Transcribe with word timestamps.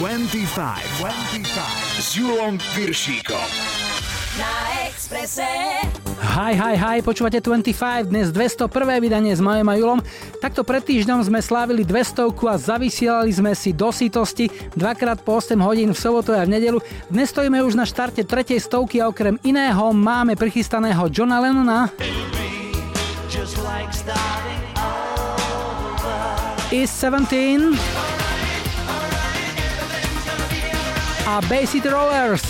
25. 0.00 0.56
25. 0.96 2.00
S 2.00 2.16
Julom 2.16 2.56
Piršíkom 2.72 3.48
na 4.40 4.48
Expresse. 4.88 5.44
Hi, 6.24 6.56
hi, 6.56 6.72
hi, 6.72 6.96
počúvate 7.04 7.36
25, 7.44 8.08
dnes 8.08 8.32
201. 8.32 8.96
vydanie 8.96 9.36
s 9.36 9.44
Majom 9.44 9.68
a 9.68 9.76
Julom. 9.76 10.00
Takto 10.40 10.64
pred 10.64 10.80
týždňom 10.88 11.20
sme 11.28 11.44
slávili 11.44 11.84
200 11.84 12.32
a 12.32 12.56
zavysielali 12.56 13.28
sme 13.28 13.52
si 13.52 13.76
do 13.76 13.92
sitosti 13.92 14.48
dvakrát 14.72 15.20
po 15.20 15.36
8 15.36 15.60
hodín 15.60 15.92
v 15.92 16.00
sobotu 16.00 16.32
a 16.32 16.48
v 16.48 16.56
nedelu. 16.56 16.80
Dnes 17.12 17.28
stojíme 17.28 17.60
už 17.60 17.76
na 17.76 17.84
štarte 17.84 18.24
3 18.24 18.56
stovky 18.56 19.04
a 19.04 19.12
okrem 19.12 19.36
iného 19.44 19.92
máme 19.92 20.32
prichystaného 20.32 21.12
Johna 21.12 21.44
Lennona. 21.44 21.92
Is 26.72 26.88
17 26.88 28.09
a 31.30 31.38
Basic 31.46 31.86
Rollers. 31.86 32.42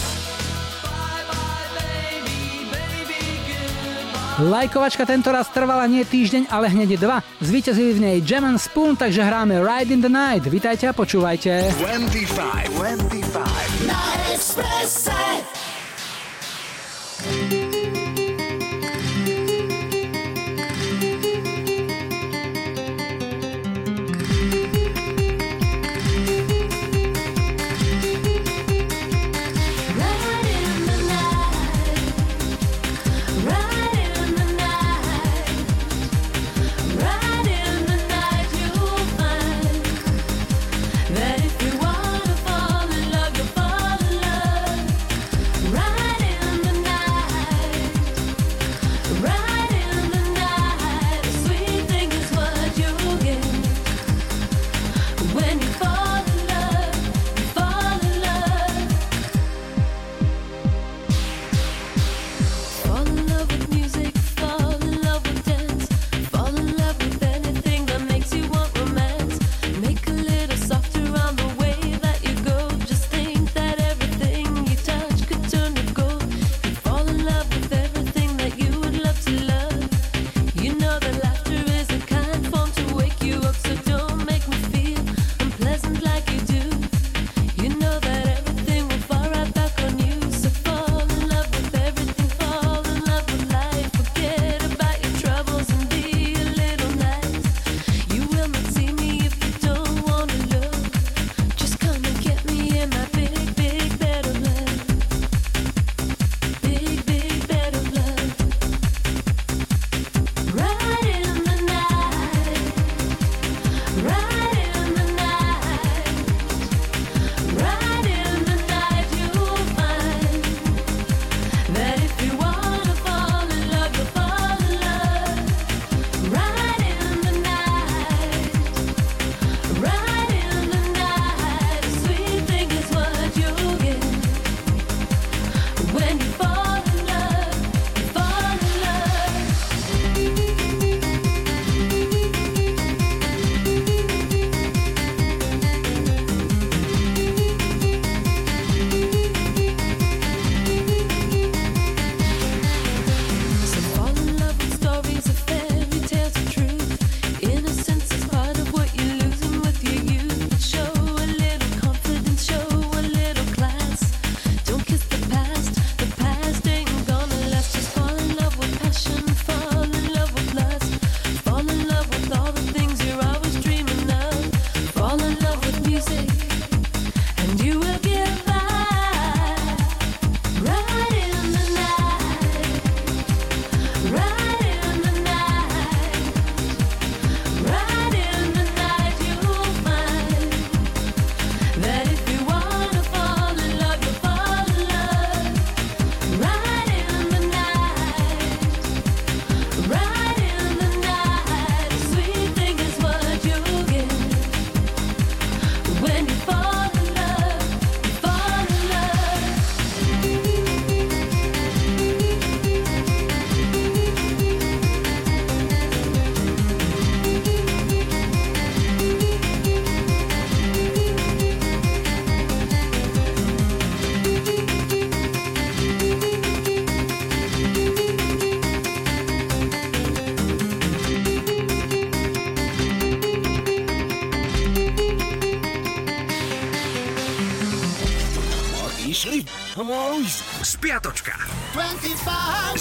Lajkovačka 4.41 5.05
tento 5.05 5.29
raz 5.29 5.53
trvala 5.53 5.85
nie 5.85 6.01
týždeň, 6.01 6.49
ale 6.49 6.73
hneď 6.73 6.97
dva. 6.97 7.21
Zvíťazili 7.45 7.93
v 7.93 8.01
nej 8.01 8.17
Jam 8.25 8.49
and 8.49 8.57
Spoon, 8.57 8.97
takže 8.97 9.21
hráme 9.21 9.61
Ride 9.61 9.93
in 9.93 10.01
the 10.01 10.09
Night. 10.09 10.49
Vítajte 10.49 10.89
a 10.89 10.97
počúvajte. 10.97 11.77
25, 11.77 12.73
25 12.73 13.85
na 13.85 14.01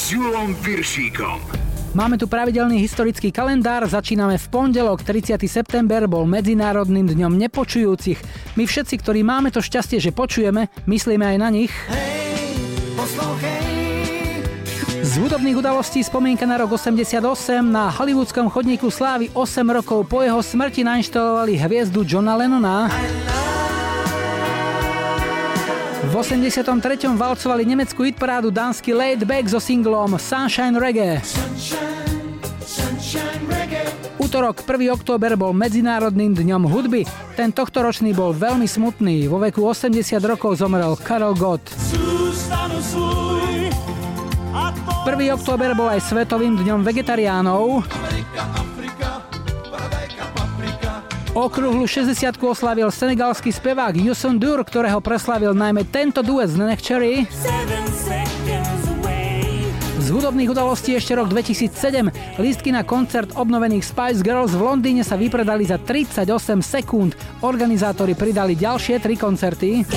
Julom 0.10 0.58
Viršíkom. 0.66 1.38
Máme 1.94 2.18
tu 2.18 2.26
pravidelný 2.26 2.82
historický 2.82 3.30
kalendár, 3.30 3.86
začíname 3.86 4.42
v 4.42 4.48
pondelok, 4.50 5.06
30. 5.06 5.38
september 5.46 6.10
bol 6.10 6.26
Medzinárodným 6.26 7.14
dňom 7.14 7.38
nepočujúcich. 7.38 8.18
My 8.58 8.66
všetci, 8.66 9.06
ktorí 9.06 9.22
máme 9.22 9.54
to 9.54 9.62
šťastie, 9.62 10.02
že 10.02 10.10
počujeme, 10.10 10.74
myslíme 10.90 11.22
aj 11.22 11.38
na 11.38 11.50
nich. 11.54 11.70
Hej, 11.94 12.58
Z 15.06 15.14
hudobných 15.22 15.62
udalostí 15.62 16.02
spomienka 16.02 16.50
na 16.50 16.58
rok 16.58 16.74
88 16.74 17.62
na 17.62 17.94
hollywoodskom 17.94 18.50
chodníku 18.50 18.90
slávy 18.90 19.30
8 19.38 19.62
rokov 19.78 20.10
po 20.10 20.26
jeho 20.26 20.42
smrti 20.42 20.90
nainštalovali 20.90 21.54
hviezdu 21.54 22.02
Johna 22.02 22.34
Lennona. 22.34 22.90
V 26.10 26.18
83. 26.18 26.74
valcovali 27.14 27.70
nemeckú 27.70 28.02
hitparádu 28.02 28.50
dánsky 28.50 28.98
Laid 28.98 29.30
Back 29.30 29.46
so 29.46 29.62
singlom 29.62 30.18
Sunshine 30.18 30.74
Reggae. 30.74 31.22
Útorok 34.18 34.66
1. 34.66 34.90
október 34.90 35.38
bol 35.38 35.54
Medzinárodným 35.54 36.34
dňom 36.34 36.66
hudby. 36.66 37.06
Ten 37.38 37.54
tohtoročný 37.54 38.18
bol 38.18 38.34
veľmi 38.34 38.66
smutný. 38.66 39.30
Vo 39.30 39.38
veku 39.38 39.62
80 39.62 40.18
rokov 40.26 40.58
zomrel 40.58 40.98
Karel 40.98 41.38
Gott. 41.38 41.62
1. 41.78 41.78
október 45.38 45.78
bol 45.78 45.94
aj 45.94 46.10
Svetovým 46.10 46.58
dňom 46.58 46.82
vegetariánov. 46.82 47.86
Okruhlu 51.40 51.88
60 51.88 52.36
oslavil 52.44 52.92
senegalský 52.92 53.56
spevák 53.56 53.96
Yusun 53.96 54.36
Dur, 54.36 54.60
ktorého 54.60 55.00
preslavil 55.00 55.56
najmä 55.56 55.88
tento 55.88 56.20
duet 56.20 56.52
z 56.52 56.60
Nenech 56.60 56.84
Cherry. 56.84 57.24
Z 60.04 60.08
hudobných 60.12 60.52
udalostí 60.52 61.00
ešte 61.00 61.16
rok 61.16 61.32
2007. 61.32 62.12
Lístky 62.44 62.76
na 62.76 62.84
koncert 62.84 63.40
obnovených 63.40 63.88
Spice 63.88 64.20
Girls 64.20 64.52
v 64.52 64.68
Londýne 64.68 65.08
sa 65.08 65.16
vypredali 65.16 65.64
za 65.64 65.80
38 65.80 66.28
sekúnd. 66.60 67.16
Organizátori 67.40 68.20
pridali 68.20 68.60
ďalšie 68.60 69.00
tri 69.00 69.16
koncerty. 69.16 69.88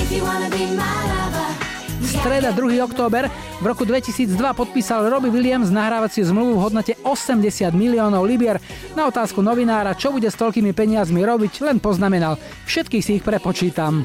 Streda 2.03 2.51
2. 2.51 2.83
október 2.83 3.31
v 3.63 3.65
roku 3.65 3.87
2002 3.87 4.35
podpísal 4.51 5.07
Robbie 5.07 5.31
Williams 5.31 5.71
nahrávaciu 5.71 6.27
zmluvu 6.27 6.59
v 6.59 6.63
hodnote 6.67 6.93
80 6.99 7.71
miliónov 7.71 8.27
libier. 8.27 8.59
Na 8.91 9.07
otázku 9.07 9.39
novinára, 9.39 9.95
čo 9.95 10.11
bude 10.11 10.27
s 10.27 10.35
toľkými 10.35 10.75
peniazmi 10.75 11.23
robiť, 11.23 11.63
len 11.63 11.79
poznamenal. 11.79 12.35
Všetkých 12.67 13.03
si 13.03 13.11
ich 13.19 13.23
prepočítam. 13.23 14.03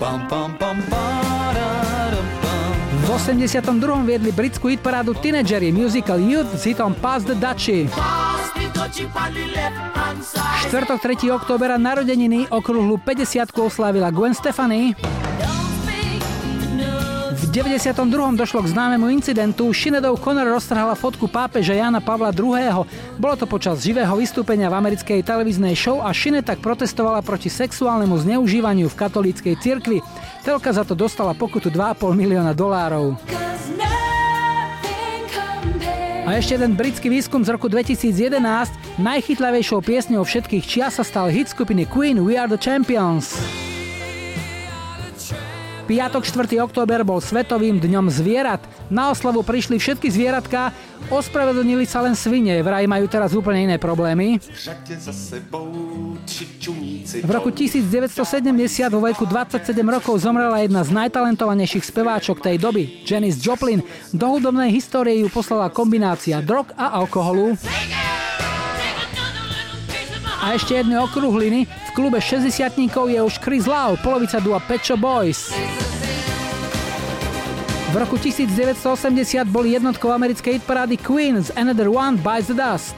V 2.98 3.06
82. 3.10 3.58
viedli 4.06 4.30
britskú 4.30 4.70
hitparádu 4.70 5.18
Teenagery 5.18 5.74
musical 5.74 6.22
Youth 6.22 6.54
s 6.54 6.70
hitom 6.70 6.94
Pass 7.02 7.26
the 7.26 7.34
Dutchie. 7.34 7.90
Štvrtok 10.68 10.98
3. 11.02 11.34
októbera 11.34 11.76
narodeniny 11.80 12.46
okruhlu 12.52 13.00
50 13.00 13.52
oslavila 13.58 14.08
Gwen 14.14 14.36
Stefani. 14.36 14.94
V 17.58 17.66
92. 17.66 18.38
došlo 18.38 18.62
k 18.62 18.70
známemu 18.70 19.19
incidentu. 19.19 19.66
Shinedov 19.75 20.22
Connor 20.22 20.46
roztrhala 20.46 20.94
fotku 20.94 21.26
pápeža 21.26 21.75
Jana 21.75 21.99
Pavla 21.99 22.31
II. 22.31 22.87
Bolo 23.19 23.34
to 23.34 23.50
počas 23.50 23.82
živého 23.82 24.14
vystúpenia 24.14 24.70
v 24.70 24.78
americkej 24.78 25.26
televíznej 25.26 25.75
show 25.75 25.99
a 25.99 26.14
Shine 26.14 26.46
tak 26.46 26.62
protestovala 26.62 27.19
proti 27.19 27.50
sexuálnemu 27.50 28.14
zneužívaniu 28.14 28.87
v 28.87 28.94
katolíckej 28.94 29.58
cirkvi. 29.58 29.99
Telka 30.46 30.70
za 30.70 30.87
to 30.87 30.94
dostala 30.94 31.34
pokutu 31.34 31.66
2,5 31.75 32.14
milióna 32.14 32.55
dolárov. 32.55 33.19
A 36.31 36.38
ešte 36.38 36.62
jeden 36.62 36.78
britský 36.78 37.11
výskum 37.11 37.43
z 37.43 37.58
roku 37.58 37.66
2011. 37.66 39.02
Najchytlavejšou 39.02 39.82
piesňou 39.82 40.22
všetkých 40.22 40.62
čias 40.62 40.94
sa 40.94 41.02
stal 41.02 41.26
hit 41.26 41.50
skupiny 41.50 41.90
Queen 41.90 42.22
We 42.22 42.38
Are 42.38 42.46
The 42.46 42.61
Champions. 42.62 43.34
Piatok 45.88 46.20
4. 46.20 46.61
október 46.61 47.00
bol 47.00 47.17
Svetovým 47.17 47.81
dňom 47.81 48.12
zvierat. 48.12 48.61
Na 48.93 49.08
oslavu 49.08 49.40
prišli 49.40 49.81
všetky 49.81 50.12
zvieratka, 50.12 50.69
ospravedlnili 51.08 51.88
sa 51.88 52.05
len 52.05 52.12
svine, 52.12 52.61
vraj 52.61 52.85
majú 52.85 53.08
teraz 53.08 53.32
úplne 53.32 53.64
iné 53.64 53.81
problémy. 53.81 54.37
V 57.25 57.31
roku 57.32 57.49
1970 57.49 58.20
vo 58.93 59.00
veku 59.00 59.25
27 59.25 59.64
rokov 59.81 60.20
zomrela 60.20 60.61
jedna 60.61 60.85
z 60.85 60.93
najtalentovanejších 60.93 61.88
speváčok 61.88 62.44
tej 62.44 62.61
doby, 62.61 63.08
Janis 63.08 63.40
Joplin. 63.40 63.81
Do 64.12 64.29
hudobnej 64.37 64.69
histórie 64.69 65.25
ju 65.25 65.32
poslala 65.32 65.73
kombinácia 65.73 66.44
drog 66.44 66.69
a 66.76 67.00
alkoholu. 67.00 67.56
A 70.48 70.56
ešte 70.56 70.80
jedné 70.80 70.96
okruhliny. 70.96 71.68
V 71.68 71.90
klube 71.92 72.24
60 72.24 72.48
je 72.80 73.20
už 73.20 73.36
Chris 73.36 73.68
Lau, 73.68 74.00
polovica 74.00 74.40
dua 74.40 74.56
Pet 74.64 74.80
Shop 74.80 74.96
Boys. 74.96 75.52
V 77.92 77.94
roku 78.00 78.16
1980 78.16 78.80
boli 79.44 79.76
jednotkou 79.76 80.08
americkej 80.08 80.56
hitparády 80.56 80.96
Queen 81.04 81.36
z 81.44 81.52
Another 81.52 81.92
One 81.92 82.16
Bites 82.16 82.48
the 82.48 82.56
Dust. 82.56 82.96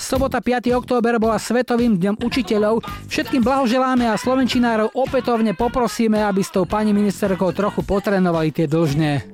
Sobota 0.00 0.40
5. 0.40 0.72
október 0.72 1.20
bola 1.20 1.36
Svetovým 1.36 2.00
dňom 2.00 2.24
učiteľov. 2.24 2.80
Všetkým 3.12 3.44
blahoželáme 3.44 4.08
a 4.08 4.16
slovenčinárov 4.16 4.96
opätovne 4.96 5.52
poprosíme, 5.52 6.24
aby 6.24 6.40
s 6.40 6.48
tou 6.48 6.64
pani 6.64 6.96
ministerkou 6.96 7.52
trochu 7.52 7.84
potrenovali 7.84 8.48
tie 8.48 8.64
dlžne. 8.64 9.28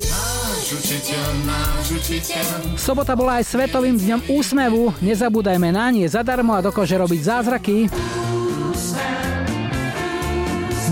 Sobota 2.74 3.14
bola 3.14 3.38
aj 3.38 3.44
Svetovým 3.46 3.94
dňom 3.94 4.20
úsmevu. 4.34 4.90
Nezabúdajme 4.98 5.70
na 5.70 5.90
nie 5.94 6.06
zadarmo 6.10 6.54
a 6.54 6.64
dokáže 6.64 6.98
robiť 6.98 7.20
zázraky. 7.22 7.76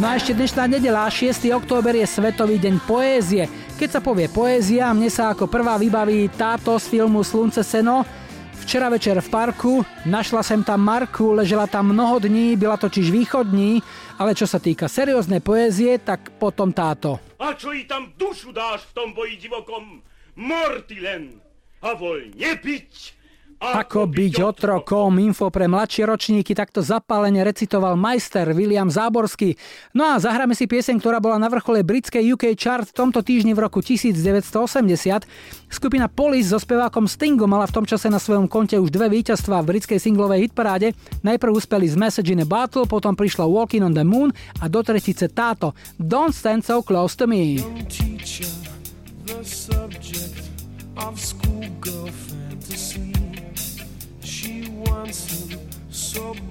No 0.03 0.11
a 0.11 0.19
ešte 0.19 0.35
dnešná 0.35 0.67
nedela, 0.67 1.07
6. 1.07 1.47
október 1.55 1.95
je 1.95 2.07
Svetový 2.11 2.59
deň 2.59 2.75
poézie. 2.83 3.47
Keď 3.79 3.89
sa 3.89 4.01
povie 4.03 4.27
poézia, 4.27 4.91
mne 4.91 5.07
sa 5.07 5.31
ako 5.31 5.47
prvá 5.47 5.79
vybaví 5.79 6.27
táto 6.35 6.75
z 6.79 6.91
filmu 6.91 7.23
Slunce 7.23 7.63
seno. 7.63 8.03
Včera 8.63 8.87
večer 8.89 9.19
v 9.19 9.29
parku, 9.29 9.83
našla 10.07 10.41
sem 10.47 10.63
tam 10.63 10.81
Marku, 10.87 11.35
ležela 11.35 11.67
tam 11.67 11.91
mnoho 11.91 12.23
dní, 12.23 12.57
byla 12.57 12.79
totiž 12.79 13.11
východní, 13.11 13.83
ale 14.23 14.39
čo 14.39 14.47
sa 14.47 14.63
týka 14.63 14.87
serióznej 14.87 15.43
poézie, 15.43 15.99
tak 15.99 16.31
potom 16.39 16.71
táto. 16.71 17.19
A 17.43 17.59
čo 17.59 17.75
i 17.75 17.85
tam 17.91 18.15
dušu 18.15 18.55
dáš 18.55 18.87
v 18.89 18.93
tom 18.95 19.09
boji 19.19 19.35
divokom? 19.37 19.99
Morty 20.39 21.03
len 21.03 21.43
a 21.83 21.99
voľne 21.99 22.55
piť. 22.63 23.22
Ako 23.63 24.11
byť 24.11 24.43
otrokom, 24.43 25.23
info 25.23 25.47
pre 25.47 25.71
mladšie 25.71 26.03
ročníky, 26.11 26.51
takto 26.51 26.83
zapálene 26.83 27.47
recitoval 27.47 27.95
majster 27.95 28.51
William 28.59 28.91
Záborský. 28.91 29.55
No 29.95 30.03
a 30.03 30.19
zahráme 30.19 30.59
si 30.59 30.67
pieseň, 30.67 30.99
ktorá 30.99 31.23
bola 31.23 31.39
na 31.39 31.47
vrchole 31.47 31.87
britskej 31.87 32.27
UK 32.35 32.59
chart 32.59 32.91
v 32.91 32.97
tomto 32.99 33.23
týždni 33.23 33.55
v 33.55 33.63
roku 33.63 33.79
1980. 33.79 34.51
Skupina 35.71 36.11
Police 36.11 36.51
so 36.51 36.59
spevákom 36.59 37.07
Stingom 37.07 37.47
mala 37.47 37.71
v 37.71 37.79
tom 37.79 37.87
čase 37.87 38.11
na 38.11 38.19
svojom 38.19 38.51
konte 38.51 38.75
už 38.83 38.91
dve 38.91 39.07
víťazstvá 39.23 39.63
v 39.63 39.79
britskej 39.79 40.03
singlovej 40.03 40.51
hitparáde. 40.51 40.99
Najprv 41.23 41.55
uspeli 41.55 41.87
z 41.87 41.95
Message 41.95 42.35
in 42.35 42.43
a 42.43 42.47
Battle, 42.49 42.91
potom 42.91 43.15
prišla 43.15 43.47
Walking 43.47 43.87
on 43.87 43.95
the 43.95 44.03
Moon 44.03 44.35
a 44.59 44.67
do 44.67 44.83
tretice 44.83 45.31
táto 45.31 45.71
Don't 46.03 46.35
Stand 46.35 46.67
So 46.67 46.83
Close 46.83 47.15
to 47.15 47.31
Me. 47.31 47.63
of 50.95 51.19
schoolgirl 51.19 51.42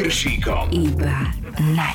Piršíkom. 0.00 0.72
Iba 0.72 1.28
na 1.76 1.92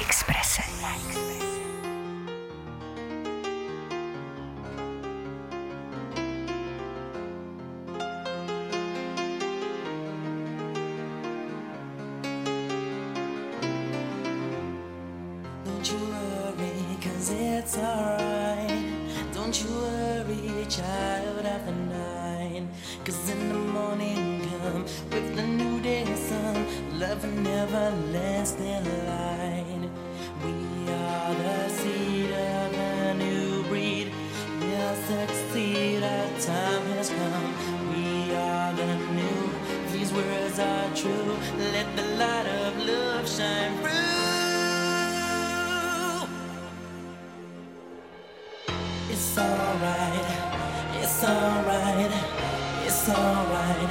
It's 53.08 53.14
alright, 53.16 53.90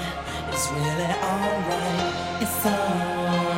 it's 0.48 0.68
really 0.72 1.04
alright, 1.22 2.42
it's 2.42 2.66
alright. 2.66 3.53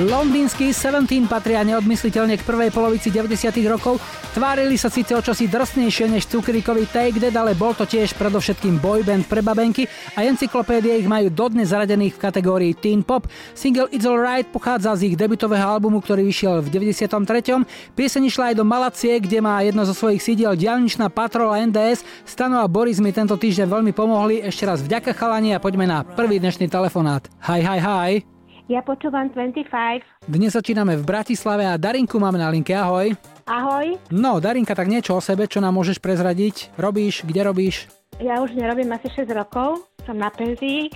Londýnsky 0.00 0.72
17 0.72 1.28
patria 1.28 1.60
neodmysliteľne 1.60 2.40
k 2.40 2.46
prvej 2.48 2.72
polovici 2.72 3.12
90. 3.12 3.52
rokov, 3.68 4.00
tvárili 4.32 4.80
sa 4.80 4.88
síce 4.88 5.12
o 5.12 5.20
čosi 5.20 5.44
drsnejšie 5.44 6.08
než 6.08 6.24
cukríkový 6.24 6.88
Take 6.88 7.20
Dead, 7.20 7.36
ale 7.36 7.52
bol 7.52 7.76
to 7.76 7.84
tiež 7.84 8.16
predovšetkým 8.16 8.80
boyband 8.80 9.28
pre 9.28 9.44
babenky 9.44 9.84
a 10.16 10.24
encyklopédie 10.24 11.04
ich 11.04 11.04
majú 11.04 11.28
dodnes 11.28 11.76
zaradených 11.76 12.16
v 12.16 12.22
kategórii 12.22 12.72
Teen 12.72 13.04
Pop. 13.04 13.28
Single 13.52 13.92
It's 13.92 14.08
all 14.08 14.16
right 14.16 14.48
pochádza 14.48 14.96
z 14.96 15.12
ich 15.12 15.20
debutového 15.20 15.68
albumu, 15.68 16.00
ktorý 16.00 16.24
vyšiel 16.24 16.64
v 16.64 16.96
93. 16.96 17.60
Pieseň 17.92 18.22
išla 18.24 18.44
aj 18.52 18.54
do 18.56 18.64
Malacie, 18.64 19.20
kde 19.20 19.44
má 19.44 19.60
jedno 19.60 19.84
zo 19.84 19.92
svojich 19.92 20.24
sídiel 20.24 20.56
dialničná 20.56 21.12
patrola 21.12 21.60
NDS. 21.60 22.08
Stano 22.24 22.64
a 22.64 22.66
Boris 22.72 23.04
mi 23.04 23.12
tento 23.12 23.36
týždeň 23.36 23.68
veľmi 23.68 23.92
pomohli. 23.92 24.40
Ešte 24.48 24.64
raz 24.64 24.80
vďaka 24.80 25.12
chalani 25.12 25.52
a 25.52 25.60
poďme 25.60 25.84
na 25.84 26.08
prvý 26.08 26.40
dnešný 26.40 26.72
telefonát. 26.72 27.28
Hi, 27.44 27.60
hi, 27.60 27.80
hi. 27.84 28.39
Ja 28.70 28.86
počúvam 28.86 29.26
25. 29.26 30.30
Dnes 30.30 30.54
začíname 30.54 30.94
v 30.94 31.02
Bratislave 31.02 31.66
a 31.66 31.74
Darinku 31.74 32.22
máme 32.22 32.38
na 32.38 32.46
linke. 32.54 32.70
Ahoj. 32.70 33.18
Ahoj. 33.42 33.98
No, 34.14 34.38
Darinka, 34.38 34.78
tak 34.78 34.86
niečo 34.86 35.18
o 35.18 35.20
sebe, 35.20 35.50
čo 35.50 35.58
nám 35.58 35.74
môžeš 35.74 35.98
prezradiť? 35.98 36.78
Robíš, 36.78 37.26
kde 37.26 37.50
robíš? 37.50 37.90
Ja 38.22 38.38
už 38.38 38.54
nerobím 38.54 38.94
asi 38.94 39.10
6 39.10 39.26
rokov, 39.34 39.90
som 40.06 40.14
na 40.14 40.30
penzii 40.30 40.86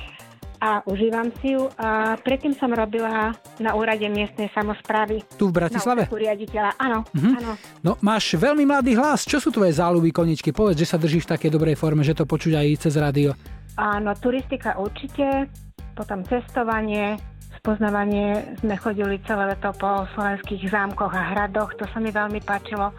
a 0.63 0.87
užívam 0.87 1.35
si 1.43 1.59
ju. 1.59 1.67
A 1.75 2.15
predtým 2.15 2.55
som 2.55 2.71
robila 2.71 3.35
na 3.59 3.75
úrade 3.75 4.07
miestnej 4.07 4.55
samozprávy. 4.55 5.27
Tu 5.35 5.51
v 5.51 5.59
Bratislave? 5.59 6.07
Na 6.07 6.15
riaditeľa, 6.15 6.79
áno, 6.79 7.03
mhm. 7.11 7.33
áno. 7.43 7.53
No, 7.83 7.99
máš 7.99 8.39
veľmi 8.39 8.63
mladý 8.63 8.95
hlas. 8.95 9.27
Čo 9.27 9.43
sú 9.43 9.51
tvoje 9.51 9.75
záľuby, 9.75 10.15
koničky? 10.15 10.55
Povedz, 10.55 10.79
že 10.79 10.87
sa 10.87 10.95
držíš 10.95 11.27
v 11.27 11.33
takej 11.35 11.51
dobrej 11.51 11.75
forme, 11.75 12.07
že 12.07 12.15
to 12.15 12.23
počuť 12.23 12.55
aj 12.55 12.87
cez 12.87 12.95
rádio. 12.95 13.35
Áno, 13.75 14.15
turistika 14.15 14.79
určite, 14.79 15.51
potom 15.99 16.23
cestovanie, 16.23 17.34
spoznávanie. 17.65 18.61
Sme 18.61 18.77
chodili 18.77 19.17
celé 19.25 19.57
leto 19.57 19.73
po 19.81 20.05
slovenských 20.13 20.69
zámkoch 20.69 21.17
a 21.17 21.33
hradoch, 21.33 21.73
to 21.81 21.89
sa 21.89 21.97
mi 21.97 22.13
veľmi 22.13 22.45
páčilo. 22.45 22.93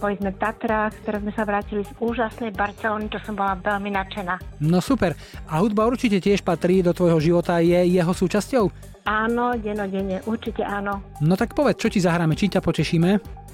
Boli 0.00 0.16
sme 0.16 0.32
v 0.32 0.40
Tatrách, 0.40 0.96
teraz 1.04 1.20
sme 1.20 1.32
sa 1.36 1.44
vrátili 1.44 1.84
z 1.84 1.92
úžasnej 2.00 2.56
Barcelony, 2.56 3.12
to 3.12 3.20
som 3.28 3.36
bola 3.36 3.60
veľmi 3.60 3.92
nadšená. 3.92 4.40
No 4.64 4.80
super. 4.80 5.12
A 5.52 5.60
hudba 5.60 5.84
určite 5.84 6.16
tiež 6.16 6.40
patrí 6.40 6.80
do 6.80 6.96
tvojho 6.96 7.20
života, 7.20 7.60
je 7.60 7.76
jeho 7.76 8.12
súčasťou? 8.12 8.64
Áno, 9.04 9.52
denodenne, 9.60 10.24
určite 10.24 10.64
áno. 10.64 11.04
No 11.20 11.36
tak 11.36 11.52
povedz, 11.52 11.76
čo 11.84 11.92
ti 11.92 12.00
zahráme, 12.00 12.32
či 12.40 12.48
ťa 12.48 12.64
potešíme? 12.64 13.44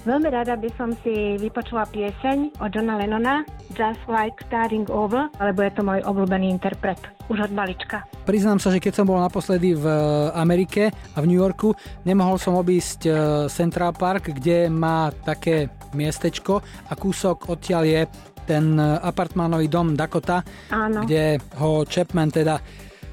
Veľmi 0.00 0.32
rada 0.32 0.56
by 0.56 0.70
som 0.80 0.96
si 1.04 1.36
vypočula 1.36 1.84
pieseň 1.92 2.56
od 2.64 2.72
Johna 2.72 2.96
Lennona 2.96 3.44
Just 3.76 4.00
Like 4.08 4.40
Starting 4.48 4.88
Over, 4.88 5.28
lebo 5.36 5.60
je 5.60 5.72
to 5.76 5.84
môj 5.84 6.00
obľúbený 6.08 6.48
interpret, 6.48 6.96
už 7.28 7.44
od 7.44 7.52
malička. 7.52 8.08
Priznám 8.24 8.56
sa, 8.56 8.72
že 8.72 8.80
keď 8.80 8.96
som 8.96 9.04
bol 9.04 9.20
naposledy 9.20 9.76
v 9.76 9.84
Amerike 10.32 10.88
a 10.88 11.20
v 11.20 11.28
New 11.28 11.36
Yorku, 11.36 11.76
nemohol 12.08 12.40
som 12.40 12.56
obísť 12.56 13.00
e, 13.04 13.10
Central 13.52 13.92
Park, 13.92 14.32
kde 14.32 14.72
má 14.72 15.12
také 15.12 15.68
miestečko 15.92 16.64
a 16.64 16.92
kúsok 16.96 17.52
odtiaľ 17.52 17.84
je 17.84 18.00
ten 18.48 18.80
e, 18.80 18.84
apartmánový 19.04 19.68
dom 19.68 19.92
Dakota, 19.92 20.40
Áno. 20.72 21.04
kde 21.04 21.36
ho 21.60 21.84
Chapman 21.84 22.32
teda 22.32 22.56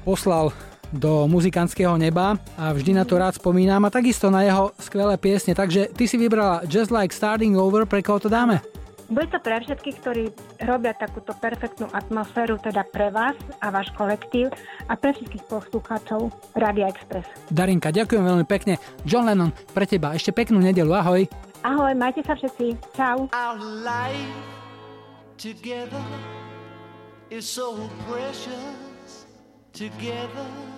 poslal 0.08 0.56
do 0.92 1.28
muzikantského 1.28 1.96
neba 2.00 2.40
a 2.56 2.72
vždy 2.72 2.96
na 2.96 3.04
to 3.04 3.20
rád 3.20 3.36
spomínam 3.36 3.84
a 3.84 3.92
takisto 3.92 4.32
na 4.32 4.44
jeho 4.44 4.72
skvelé 4.80 5.20
piesne. 5.20 5.52
Takže 5.52 5.92
ty 5.92 6.04
si 6.08 6.16
vybrala 6.16 6.64
Just 6.64 6.88
Like 6.94 7.12
Starting 7.12 7.56
Over, 7.56 7.84
pre 7.84 8.00
koho 8.00 8.20
to 8.20 8.30
dáme? 8.32 8.60
Bude 9.08 9.24
to 9.32 9.40
pre 9.40 9.56
všetkých, 9.64 9.96
ktorí 10.04 10.24
robia 10.68 10.92
takúto 10.92 11.32
perfektnú 11.32 11.88
atmosféru, 11.96 12.60
teda 12.60 12.84
pre 12.92 13.08
vás 13.08 13.32
a 13.64 13.72
váš 13.72 13.88
kolektív 13.96 14.52
a 14.84 14.92
pre 15.00 15.16
všetkých 15.16 15.48
poslucháčov 15.48 16.28
Radia 16.52 16.92
Express. 16.92 17.24
Darinka, 17.48 17.88
ďakujem 17.88 18.20
veľmi 18.20 18.44
pekne. 18.44 18.76
John 19.08 19.24
Lennon, 19.24 19.48
pre 19.72 19.88
teba 19.88 20.12
ešte 20.12 20.36
peknú 20.36 20.60
nedelu, 20.60 20.92
ahoj. 20.92 21.24
Ahoj, 21.64 21.96
majte 21.96 22.20
sa 22.20 22.36
všetci. 22.36 22.76
Čau. 22.92 23.32
Our 23.32 23.56
life 23.80 24.44
together 25.40 26.04
is 27.32 27.48
so 27.48 27.80
precious. 28.04 29.24
Together 29.72 30.77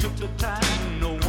took 0.00 0.16
the 0.16 0.28
time. 0.38 1.00
No 1.00 1.19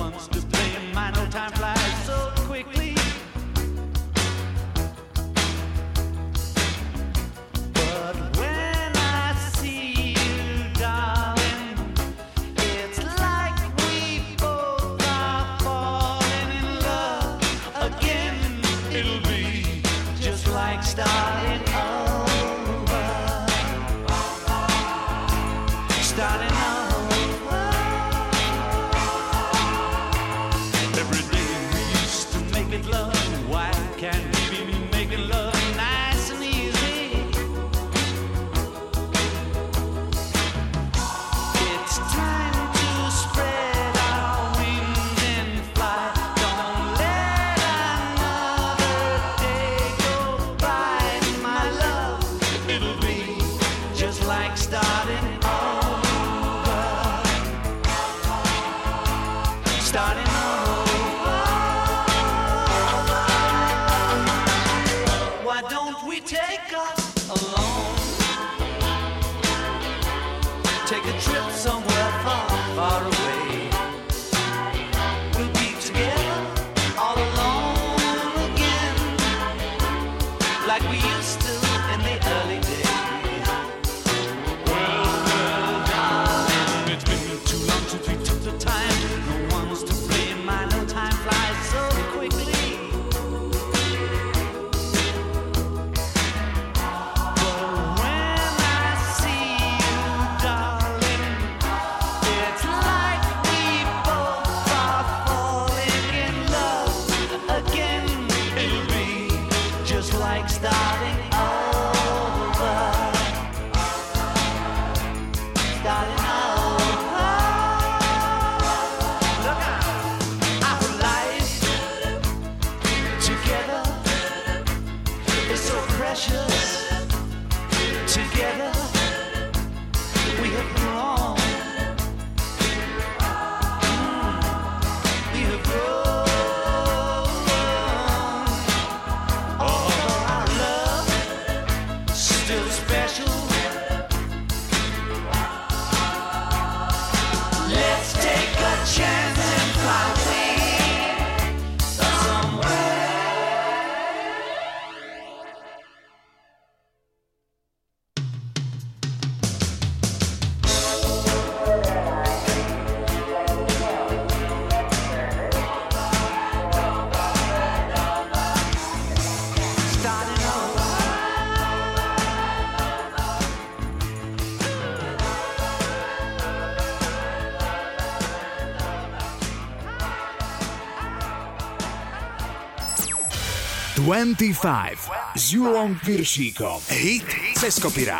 25 184.11 185.39
s 185.39 185.55
Julom 185.55 185.95
Piršíkom. 186.03 186.83
Hit 186.91 187.23
cez 187.55 187.79
kopirát. 187.79 188.19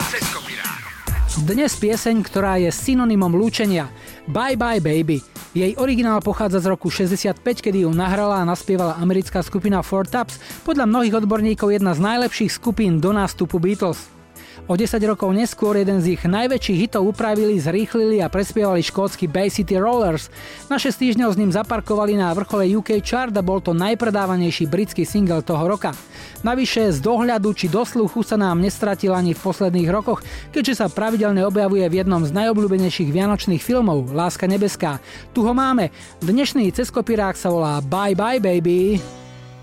Dnes 1.44 1.76
pieseň, 1.76 2.24
ktorá 2.24 2.56
je 2.64 2.72
synonymom 2.72 3.36
lúčenia. 3.36 3.92
Bye 4.24 4.56
Bye 4.56 4.80
Baby. 4.80 5.20
Jej 5.52 5.76
originál 5.76 6.24
pochádza 6.24 6.64
z 6.64 6.72
roku 6.72 6.88
65, 6.88 7.44
kedy 7.44 7.84
ju 7.84 7.92
nahrala 7.92 8.40
a 8.40 8.48
naspievala 8.48 9.04
americká 9.04 9.44
skupina 9.44 9.84
Four 9.84 10.08
Tops, 10.08 10.40
podľa 10.64 10.88
mnohých 10.88 11.28
odborníkov 11.28 11.76
jedna 11.76 11.92
z 11.92 12.00
najlepších 12.00 12.56
skupín 12.56 13.04
do 13.04 13.12
nástupu 13.12 13.60
Beatles. 13.60 14.21
O 14.70 14.78
10 14.78 15.02
rokov 15.10 15.34
neskôr 15.34 15.74
jeden 15.74 15.98
z 16.06 16.14
ich 16.14 16.22
najväčších 16.22 16.80
hitov 16.86 17.10
upravili, 17.10 17.58
zrýchlili 17.58 18.22
a 18.22 18.30
prespievali 18.30 18.86
škótsky 18.86 19.26
Bay 19.26 19.50
City 19.50 19.82
Rollers. 19.82 20.30
Na 20.70 20.78
6 20.78 20.94
týždňov 21.02 21.34
s 21.34 21.40
ním 21.42 21.50
zaparkovali 21.50 22.14
na 22.14 22.30
vrchole 22.38 22.70
UK 22.78 23.02
chart 23.02 23.34
a 23.34 23.42
bol 23.42 23.58
to 23.58 23.74
najpredávanejší 23.74 24.70
britský 24.70 25.02
single 25.02 25.42
toho 25.42 25.66
roka. 25.66 25.98
Navyše 26.46 26.94
z 26.94 27.00
dohľadu 27.02 27.58
či 27.58 27.74
dosluchu 27.74 28.22
sa 28.22 28.38
nám 28.38 28.62
nestratil 28.62 29.18
ani 29.18 29.34
v 29.34 29.42
posledných 29.42 29.90
rokoch, 29.90 30.22
keďže 30.54 30.86
sa 30.86 30.94
pravidelne 30.94 31.42
objavuje 31.42 31.90
v 31.90 32.06
jednom 32.06 32.22
z 32.22 32.30
najobľúbenejších 32.30 33.10
vianočných 33.10 33.66
filmov 33.66 34.14
Láska 34.14 34.46
nebeská. 34.46 35.02
Tu 35.34 35.42
ho 35.42 35.54
máme. 35.58 35.90
Dnešný 36.22 36.70
ceskopirák 36.70 37.34
sa 37.34 37.50
volá 37.50 37.82
Bye 37.82 38.14
Bye 38.14 38.38
Baby. 38.38 39.02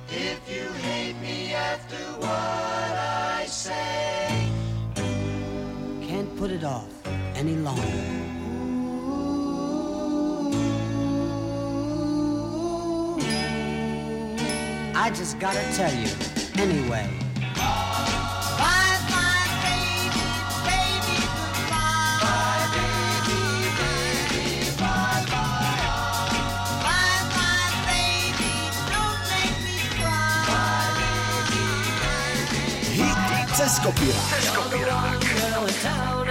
Can't 0.08 0.58
I 15.00 15.10
just 15.10 15.38
gotta 15.38 15.62
tell 15.76 15.94
you 15.94 16.08
anyway. 16.58 17.08
Hit 32.92 33.56
cez 33.56 33.78
kopirát. 33.80 34.48
Girl 35.20 35.66
in 35.68 36.27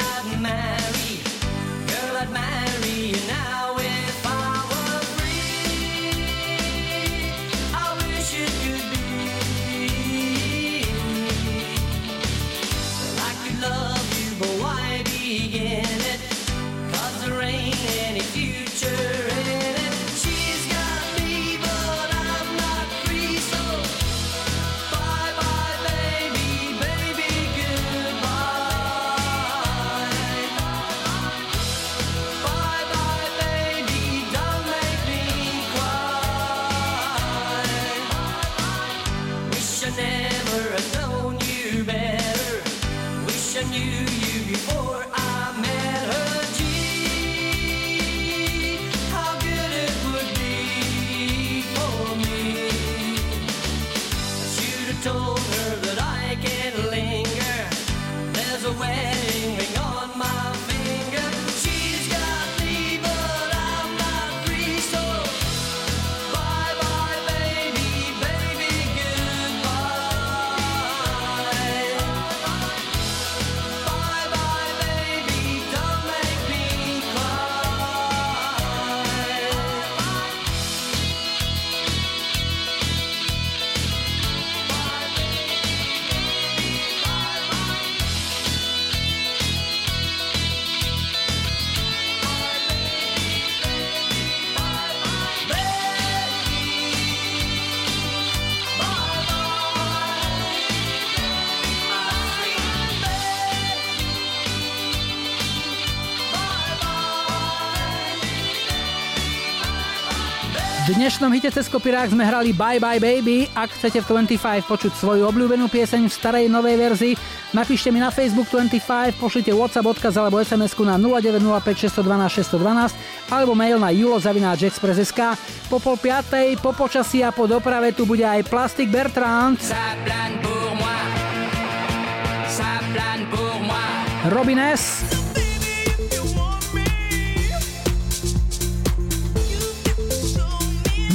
dnešnom 111.17 111.33
hite 111.33 111.49
cez 111.49 111.65
kopirák 111.65 112.13
sme 112.13 112.29
hrali 112.29 112.53
Bye 112.53 112.77
Bye 112.77 113.01
Baby. 113.01 113.49
Ak 113.57 113.73
chcete 113.73 114.05
v 114.05 114.21
25 114.21 114.69
počuť 114.69 114.93
svoju 115.01 115.25
obľúbenú 115.25 115.65
pieseň 115.65 116.05
v 116.05 116.13
starej 116.13 116.45
novej 116.45 116.77
verzii, 116.77 117.17
napíšte 117.57 117.89
mi 117.89 117.97
na 117.97 118.13
Facebook 118.13 118.45
25, 118.53 119.17
pošlite 119.17 119.49
WhatsApp 119.49 119.97
odkaz 119.97 120.13
alebo 120.13 120.37
sms 120.37 120.77
na 120.85 120.93
0905 121.01 121.89
612 121.89 123.33
612 123.33 123.33
alebo 123.33 123.57
mail 123.57 123.81
na 123.81 123.89
julozavináčexpress.sk. 123.97 125.33
Po 125.73 125.81
pol 125.81 125.97
piatej, 125.97 126.61
po 126.61 126.77
počasí 126.77 127.25
a 127.25 127.33
po 127.33 127.49
doprave 127.49 127.97
tu 127.97 128.05
bude 128.05 128.21
aj 128.21 128.45
Plastic 128.45 128.85
Bertrand, 128.85 129.57
Ça 129.57 129.97
plane 130.05 130.37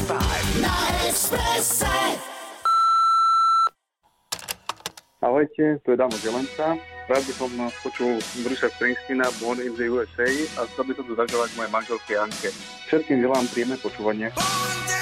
Ahojte, 5.21 5.79
tu 5.85 5.91
je 5.91 5.97
Damo 5.97 6.17
Zelenca. 6.17 6.77
Rád 7.11 7.27
by 7.27 7.33
som 7.35 7.51
počul 7.83 8.23
Brusa 8.47 8.71
Springsteena 8.71 9.27
Born 9.43 9.59
in 9.59 9.75
the 9.75 9.91
USA 9.91 10.31
a 10.63 10.71
chcel 10.71 10.87
by 10.87 10.95
som 10.95 11.11
to 11.11 11.19
zaželať 11.19 11.51
mojej 11.59 11.75
manželke 11.75 12.15
Anke. 12.15 12.55
Všetkým 12.87 13.19
želám 13.19 13.51
príjemné 13.51 13.83
počúvanie. 13.83 14.31
Born 14.31 15.00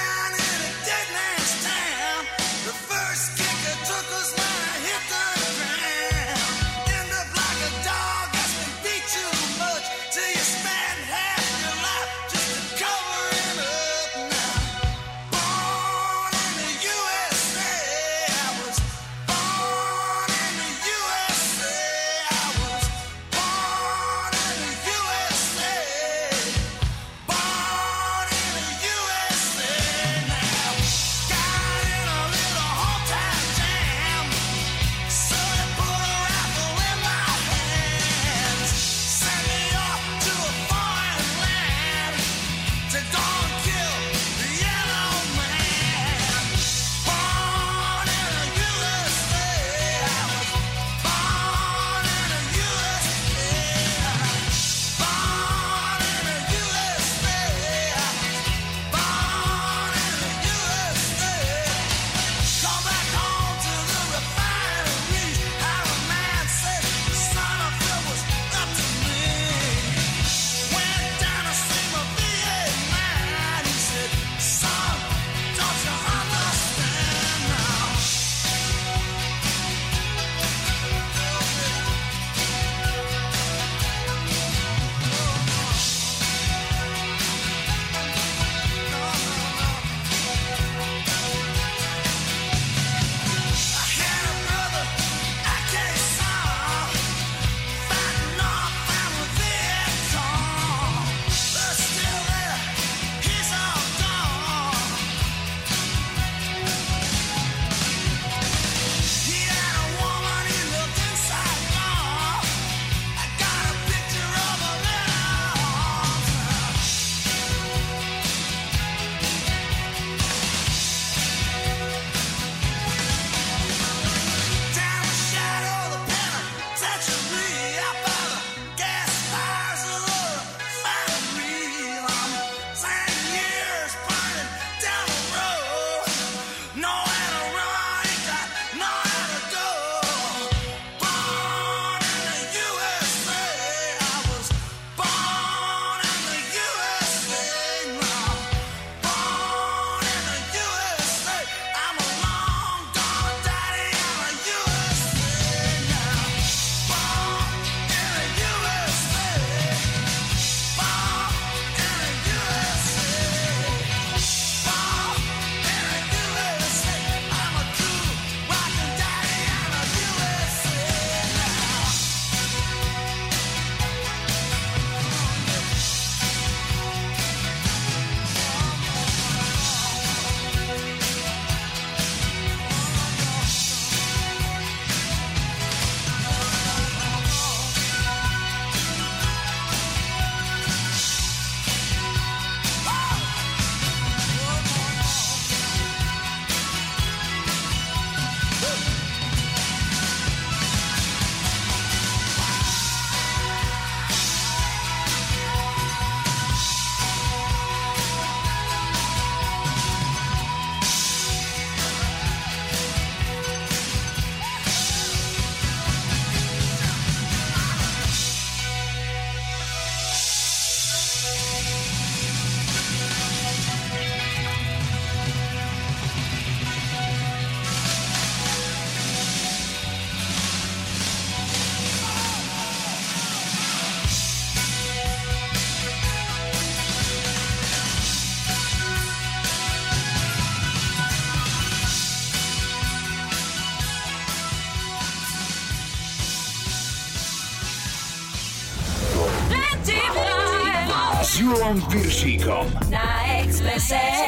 Piršíkom. 251.86 252.66
Na 252.90 253.38
Expresse. 253.38 254.27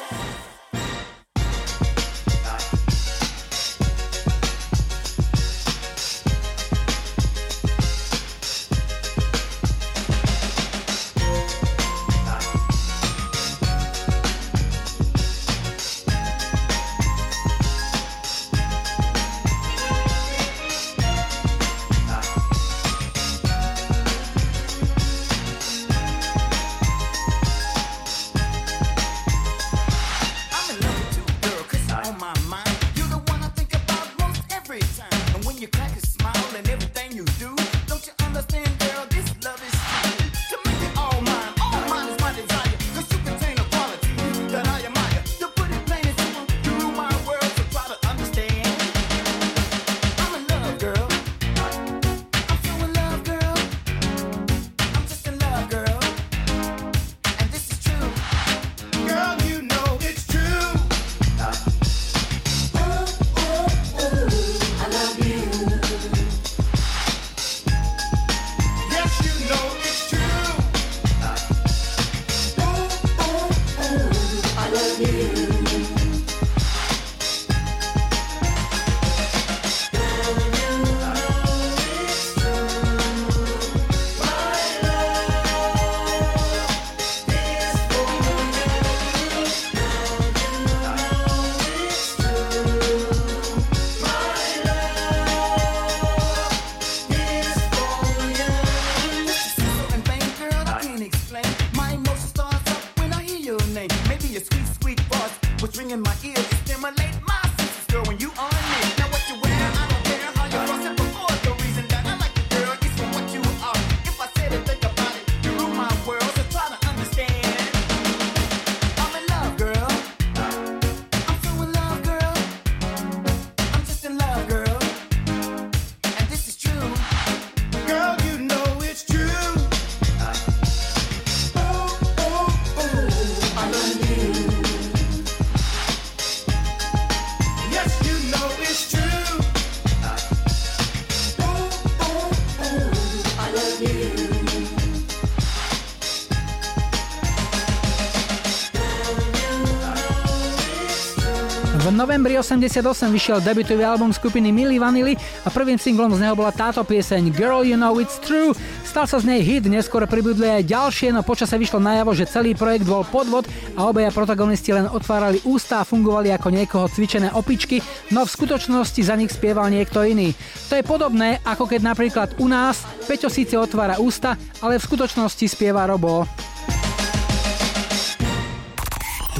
Novembri 152.21 152.37
88 152.37 152.85
vyšiel 153.17 153.41
debutový 153.41 153.81
album 153.81 154.13
skupiny 154.13 154.53
Milli 154.53 154.77
Vanilli 154.77 155.17
a 155.41 155.49
prvým 155.49 155.81
singlom 155.81 156.13
z 156.13 156.21
neho 156.21 156.37
bola 156.37 156.53
táto 156.53 156.85
pieseň 156.85 157.33
Girl 157.33 157.65
You 157.65 157.81
Know 157.81 157.97
It's 157.97 158.21
True. 158.21 158.53
Stal 158.85 159.09
sa 159.09 159.17
z 159.17 159.25
nej 159.25 159.41
hit, 159.41 159.65
neskôr 159.65 160.05
pribudli 160.05 160.45
aj 160.45 160.69
ďalšie, 160.69 161.17
no 161.17 161.25
počase 161.25 161.57
vyšlo 161.57 161.81
najavo, 161.81 162.13
že 162.13 162.29
celý 162.29 162.53
projekt 162.53 162.85
bol 162.85 163.01
podvod 163.09 163.49
a 163.73 163.89
obaja 163.89 164.13
protagonisti 164.13 164.69
len 164.69 164.85
otvárali 164.85 165.41
ústa 165.49 165.81
a 165.81 165.87
fungovali 165.87 166.29
ako 166.37 166.53
niekoho 166.53 166.85
cvičené 166.93 167.33
opičky, 167.33 167.81
no 168.13 168.21
v 168.21 168.29
skutočnosti 168.29 169.01
za 169.01 169.17
nich 169.17 169.33
spieval 169.33 169.73
niekto 169.73 170.05
iný. 170.05 170.37
To 170.69 170.77
je 170.77 170.85
podobné, 170.85 171.41
ako 171.41 171.65
keď 171.65 171.81
napríklad 171.81 172.37
u 172.37 172.45
nás 172.45 172.85
Peťo 173.09 173.33
síce 173.33 173.57
otvára 173.57 173.97
ústa, 173.97 174.37
ale 174.61 174.77
v 174.77 174.85
skutočnosti 174.85 175.49
spieva 175.49 175.89
Robo. 175.89 176.29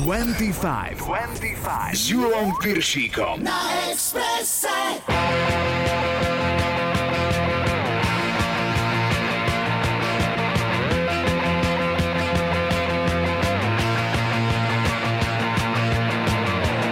25. 0.05 0.97
25. 0.97 1.93
S 1.93 2.07
Julom 2.07 2.57
Piršíkom. 2.59 3.43
Na 3.43 3.51
Expresse. 3.91 4.67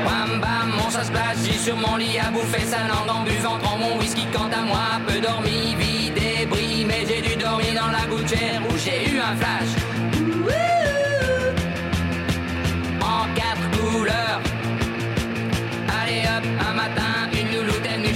Bam 0.05 0.39
bam, 0.39 0.73
on 0.85 0.91
ça 0.91 1.03
se 1.03 1.11
place, 1.11 1.37
j'ai 1.43 1.57
sur 1.57 1.75
mon 1.77 1.97
lit 1.97 2.19
à 2.19 2.29
bouffer 2.29 2.61
sa 2.61 2.77
langue 2.87 3.09
en 3.09 3.23
buvant 3.23 3.57
trop 3.57 3.77
mon 3.77 3.97
whisky 3.97 4.27
quant 4.31 4.51
à 4.53 4.61
moi, 4.61 5.01
peu 5.07 5.19
dormi, 5.19 5.75
vie 5.79 6.11
débris, 6.11 6.85
mais 6.85 7.07
j'ai 7.07 7.21
dû 7.21 7.35
dormir 7.35 7.73
dans 7.73 7.91
la 7.91 8.05
gouttière 8.05 8.61
où 8.69 8.77
j'ai 8.77 9.09
eu 9.09 9.19
un 9.19 9.35
flash. 9.35 9.88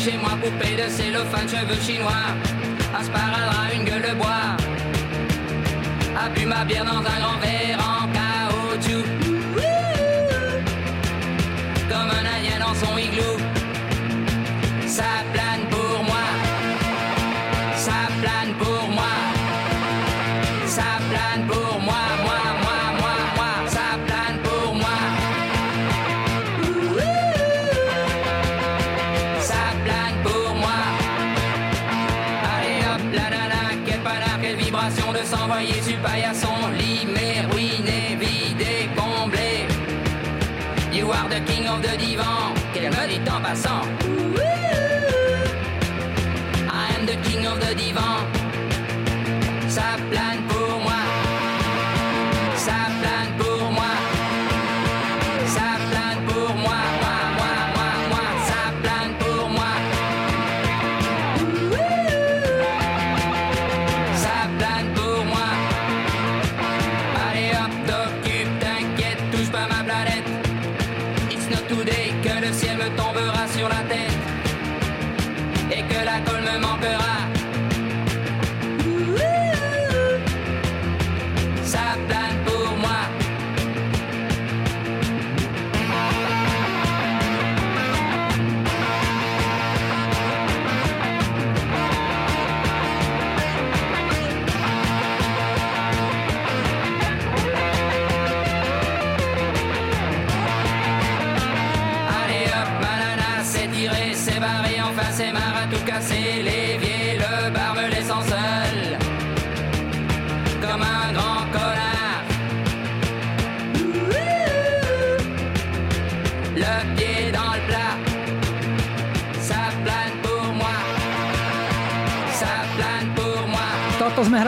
Chez 0.03 0.17
moi, 0.17 0.31
poupée 0.41 0.75
de 0.75 0.89
cellophane, 0.89 1.47
cheveux 1.47 1.79
chinois, 1.81 2.25
un 2.97 3.03
sparadrap, 3.03 3.73
une 3.73 3.85
gueule 3.85 4.01
de 4.01 4.13
bois. 4.15 4.57
A 6.17 6.45
ma 6.45 6.65
bière 6.65 6.85
dans 6.85 6.99
un 6.99 7.19
grand 7.19 7.37
verre 7.39 7.82
paillasson, 36.03 36.71
limé, 36.77 37.45
ruiné, 37.51 38.17
vidé, 38.19 38.89
comblé. 38.95 39.67
You 40.91 41.11
are 41.11 41.29
the 41.29 41.39
king 41.45 41.67
of 41.67 41.81
the 41.81 41.97
divan, 41.97 42.53
qu'elle 42.73 42.91
me 42.91 43.07
dit 43.07 43.29
en 43.29 43.41
passant? 43.41 44.02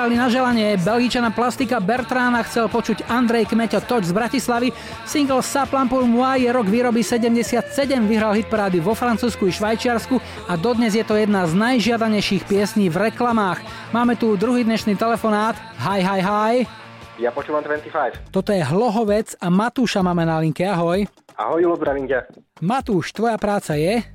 Toto 0.05 0.13
sme 0.13 0.21
hrali 0.21 0.29
na 0.29 0.37
želanie. 0.37 0.69
Belgičana 0.85 1.33
plastika 1.33 1.81
Bertrána 1.81 2.45
chcel 2.45 2.69
počuť 2.69 3.09
Andrej 3.09 3.49
Kmeťo 3.49 3.81
Toč 3.89 4.05
z 4.05 4.13
Bratislavy. 4.13 4.69
Single 5.01 5.41
Saplan 5.41 5.89
pour 5.89 6.05
moi 6.05 6.45
je 6.45 6.49
rok 6.53 6.69
výroby 6.69 7.01
77, 7.01 7.73
vyhral 8.05 8.37
hitparády 8.37 8.77
vo 8.85 8.93
Francúzsku 8.93 9.49
i 9.49 9.51
Švajčiarsku 9.57 10.21
a 10.45 10.53
dodnes 10.61 10.93
je 10.93 11.01
to 11.01 11.17
jedna 11.17 11.49
z 11.49 11.57
najžiadanejších 11.57 12.45
piesní 12.45 12.85
v 12.93 13.09
reklamách. 13.09 13.65
Máme 13.97 14.13
tu 14.13 14.37
druhý 14.37 14.61
dnešný 14.61 14.93
telefonát. 14.93 15.57
Hi, 15.81 16.05
hi, 16.05 16.21
hi. 16.21 16.53
Ja 17.17 17.33
počúvam 17.33 17.65
25. 17.65 18.29
Toto 18.29 18.53
je 18.53 18.61
Hlohovec 18.61 19.33
a 19.41 19.49
Matúša 19.49 20.05
máme 20.05 20.21
na 20.21 20.37
linke. 20.37 20.69
Ahoj. 20.69 21.09
Ahoj, 21.33 21.65
Julo, 21.65 21.81
zdravím 21.81 22.05
ťa. 22.05 22.29
Matúš, 22.61 23.09
tvoja 23.09 23.41
práca 23.41 23.73
je? 23.73 24.05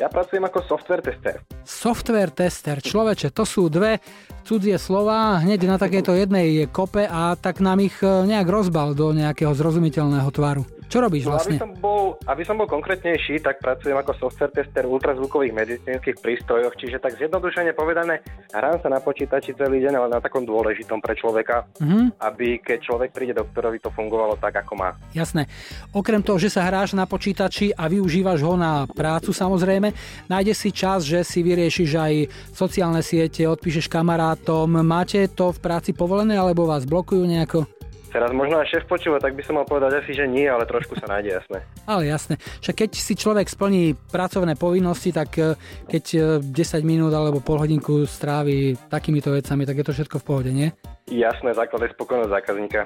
Ja 0.00 0.08
pracujem 0.08 0.40
ako 0.48 0.64
software 0.64 1.04
tester. 1.04 1.44
Software 1.60 2.32
tester. 2.32 2.80
Človeče, 2.80 3.36
to 3.36 3.44
sú 3.44 3.68
dve 3.68 4.00
cudzie 4.48 4.80
slova, 4.80 5.44
hneď 5.44 5.68
na 5.68 5.76
takéto 5.76 6.16
jednej 6.16 6.64
kope 6.72 7.04
a 7.04 7.36
tak 7.36 7.60
nám 7.60 7.84
ich 7.84 8.00
e, 8.00 8.24
nejak 8.24 8.48
rozbal 8.48 8.96
do 8.96 9.12
nejakého 9.12 9.52
zrozumiteľného 9.52 10.30
tvaru. 10.32 10.64
Čo 10.90 10.98
robíš 11.00 11.22
No, 11.22 11.32
vlastne? 11.32 11.54
aby, 11.54 11.62
som 11.62 11.72
bol, 11.72 12.02
aby 12.26 12.42
som 12.42 12.58
bol 12.58 12.66
konkrétnejší, 12.66 13.38
tak 13.38 13.58
pracujem 13.58 13.94
ako 13.94 14.10
software 14.18 14.50
tester 14.50 14.82
ultrazvukových 14.84 15.54
medicínskych 15.54 16.18
prístrojoch, 16.18 16.74
čiže 16.74 16.98
tak 16.98 17.14
zjednodušene 17.14 17.70
povedané, 17.72 18.18
hrám 18.50 18.76
sa 18.76 18.88
na 18.88 18.98
počítači 18.98 19.54
celý 19.54 19.80
deň, 19.80 19.94
ale 19.94 20.08
na 20.08 20.18
takom 20.18 20.42
dôležitom 20.42 20.98
pre 20.98 21.14
človeka, 21.14 21.62
Mhm. 21.78 22.18
aby 22.20 22.58
keď 22.58 22.78
človek 22.82 23.10
príde 23.10 23.32
doktorovi, 23.32 23.78
to 23.78 23.88
fungovalo 23.88 24.34
tak, 24.36 24.58
ako 24.58 24.74
má. 24.74 24.90
Jasné. 25.10 25.46
Okrem 25.90 26.20
toho, 26.20 26.36
že 26.36 26.50
sa 26.50 26.64
hráš 26.64 26.92
na 26.92 27.06
počítači 27.06 27.70
a 27.70 27.86
využívaš 27.86 28.42
ho 28.42 28.54
na 28.54 28.84
prácu 28.84 29.30
samozrejme, 29.30 29.94
nájdeš 30.26 30.58
si 30.58 30.70
čas, 30.70 31.02
že 31.02 31.22
si 31.22 31.40
vyriešiš 31.40 31.90
aj 31.92 32.14
sociálne 32.50 33.00
siete, 33.00 33.46
odpíšeš 33.46 33.86
kamarátom. 33.86 34.66
Máte 34.80 35.30
to 35.30 35.54
v 35.54 35.58
práci 35.60 35.92
povolené 35.92 36.34
alebo 36.34 36.66
vás 36.66 36.82
blokujú 36.82 37.22
nejako? 37.22 37.62
Teraz 38.10 38.34
možno 38.34 38.58
aj 38.58 38.66
šéf 38.66 38.84
počúva, 38.90 39.22
tak 39.22 39.38
by 39.38 39.42
som 39.46 39.54
mal 39.54 39.62
povedať 39.62 40.02
asi, 40.02 40.18
že 40.18 40.26
nie, 40.26 40.42
ale 40.42 40.66
trošku 40.66 40.98
sa 40.98 41.06
nájde, 41.06 41.30
jasné. 41.38 41.62
Ale 41.86 42.10
jasné. 42.10 42.42
Však 42.58 42.74
keď 42.74 42.90
si 42.98 43.14
človek 43.14 43.46
splní 43.46 43.94
pracovné 43.94 44.58
povinnosti, 44.58 45.14
tak 45.14 45.30
e, 45.38 45.54
keď 45.86 46.04
e, 46.18 46.20
10 46.42 46.82
minút 46.82 47.14
alebo 47.14 47.38
pol 47.38 47.62
hodinku 47.62 48.02
strávi 48.10 48.74
takýmito 48.90 49.30
vecami, 49.30 49.62
tak 49.62 49.78
je 49.78 49.86
to 49.86 49.94
všetko 49.94 50.16
v 50.18 50.26
pohode, 50.26 50.50
nie? 50.50 50.74
Jasné, 51.06 51.54
základ 51.54 51.86
je 51.86 51.94
spokojnosť 51.94 52.34
zákazníka. 52.34 52.80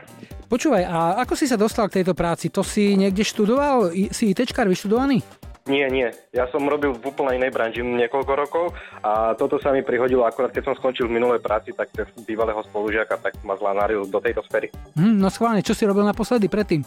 Počúvaj, 0.52 0.84
a 0.84 1.24
ako 1.24 1.34
si 1.40 1.48
sa 1.48 1.56
dostal 1.56 1.88
k 1.88 2.04
tejto 2.04 2.12
práci? 2.12 2.52
To 2.52 2.60
si 2.60 2.92
niekde 2.92 3.24
študoval? 3.24 3.96
Si 4.12 4.28
ITčkár 4.28 4.68
vyštudovaný? 4.68 5.24
Nie, 5.64 5.88
nie. 5.88 6.12
Ja 6.36 6.44
som 6.52 6.68
robil 6.68 6.92
v 6.92 7.00
úplne 7.08 7.40
inej 7.40 7.48
branži 7.48 7.80
niekoľko 7.80 8.32
rokov 8.36 8.64
a 9.00 9.32
toto 9.32 9.56
sa 9.56 9.72
mi 9.72 9.80
prihodilo 9.80 10.28
akorát, 10.28 10.52
keď 10.52 10.68
som 10.68 10.76
skončil 10.76 11.08
v 11.08 11.16
minulej 11.16 11.40
práci, 11.40 11.72
tak 11.72 11.88
bývalého 12.28 12.60
spolužiaka 12.68 13.16
tak 13.16 13.40
ma 13.48 13.56
zlanáril 13.56 14.04
do 14.04 14.20
tejto 14.20 14.44
sféry. 14.44 14.68
Hm, 14.92 15.16
no 15.16 15.32
schválne, 15.32 15.64
čo 15.64 15.72
si 15.72 15.88
robil 15.88 16.04
naposledy 16.04 16.52
predtým? 16.52 16.84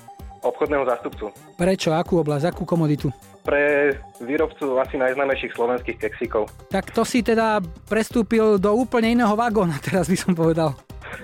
Obchodného 0.48 0.88
zástupcu. 0.88 1.36
Prečo? 1.60 1.92
Akú 1.92 2.24
oblasť? 2.24 2.56
Akú 2.56 2.64
komoditu? 2.64 3.12
Pre 3.44 3.92
výrobcu 4.24 4.80
asi 4.80 4.96
najznámejších 4.96 5.56
slovenských 5.56 5.98
keksíkov. 6.00 6.48
Tak 6.72 6.92
to 6.96 7.04
si 7.04 7.24
teda 7.24 7.60
prestúpil 7.88 8.56
do 8.60 8.72
úplne 8.76 9.12
iného 9.12 9.36
vagóna, 9.36 9.76
teraz 9.88 10.08
by 10.08 10.18
som 10.20 10.32
povedal. 10.32 10.76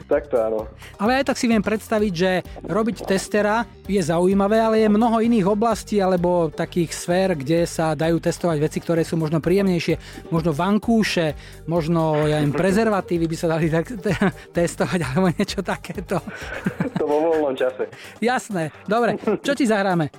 Tak 0.07 0.31
to 0.31 0.39
áno. 0.39 0.67
Ale 0.99 1.21
aj 1.21 1.31
tak 1.31 1.37
si 1.39 1.45
viem 1.47 1.63
predstaviť, 1.63 2.13
že 2.13 2.31
robiť 2.67 3.03
testera 3.07 3.67
je 3.87 3.99
zaujímavé, 3.99 4.59
ale 4.59 4.75
je 4.83 4.89
mnoho 4.91 5.19
iných 5.19 5.47
oblastí 5.47 5.99
alebo 5.99 6.47
takých 6.47 6.91
sfér, 6.95 7.35
kde 7.35 7.67
sa 7.67 7.91
dajú 7.91 8.19
testovať 8.19 8.57
veci, 8.63 8.79
ktoré 8.79 9.03
sú 9.03 9.19
možno 9.19 9.43
príjemnejšie, 9.43 10.27
možno 10.31 10.55
vankúše, 10.55 11.35
možno 11.67 12.27
ja 12.27 12.39
neviem, 12.39 12.55
prezervatívy 12.63 13.25
by 13.27 13.37
sa 13.37 13.47
dali 13.51 13.67
tak 13.67 13.85
te- 13.99 14.31
testovať 14.55 14.99
alebo 15.03 15.27
niečo 15.35 15.59
takéto. 15.59 16.23
To 16.99 17.03
vo 17.03 17.17
voľnom 17.53 17.57
čase. 17.57 17.83
Jasné, 18.17 18.73
dobre, 18.89 19.21
čo 19.45 19.53
ti 19.53 19.69
zahráme? 19.69 20.09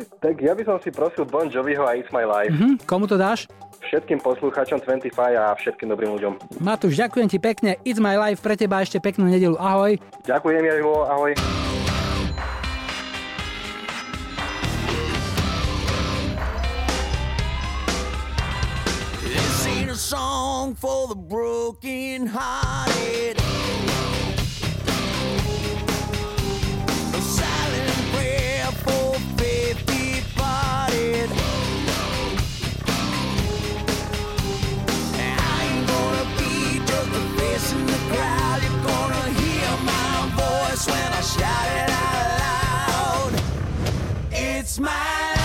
Tak 0.00 0.40
ja 0.40 0.56
by 0.56 0.64
som 0.64 0.80
si 0.80 0.88
prosil 0.88 1.28
Bon 1.28 1.44
Joviho 1.44 1.84
a 1.84 1.92
It's 1.92 2.08
My 2.08 2.24
Life. 2.24 2.56
Mhm, 2.56 2.88
komu 2.88 3.04
to 3.04 3.20
dáš? 3.20 3.44
Všetkým 3.84 4.16
poslucháčom 4.24 4.80
25 4.80 5.12
a 5.36 5.52
všetkým 5.52 5.92
dobrým 5.92 6.16
ľuďom. 6.16 6.56
Matúš, 6.56 6.96
ďakujem 6.96 7.28
ti 7.28 7.36
pekne. 7.36 7.76
It's 7.84 8.00
my 8.00 8.16
life 8.16 8.40
pre 8.40 8.56
teba 8.56 8.80
ešte 8.80 8.96
peknú 8.96 9.28
nedelu. 9.28 9.60
Ahoj. 9.60 10.00
Ďakujem, 10.24 10.62
Jarivo, 10.64 11.04
ahoj. 11.04 11.36
This 19.20 19.68
ain't 19.68 19.92
a 19.92 20.00
song 20.00 20.72
for 20.72 21.12
the 21.12 21.16
broken 21.16 22.24
hearted. 22.24 23.36
When 40.86 41.12
I 41.12 41.20
shout 41.20 41.66
it 41.76 41.90
out 41.90 43.32
loud. 43.32 43.42
It's 44.32 44.78
my 44.78 45.39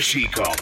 Julom 0.00 0.61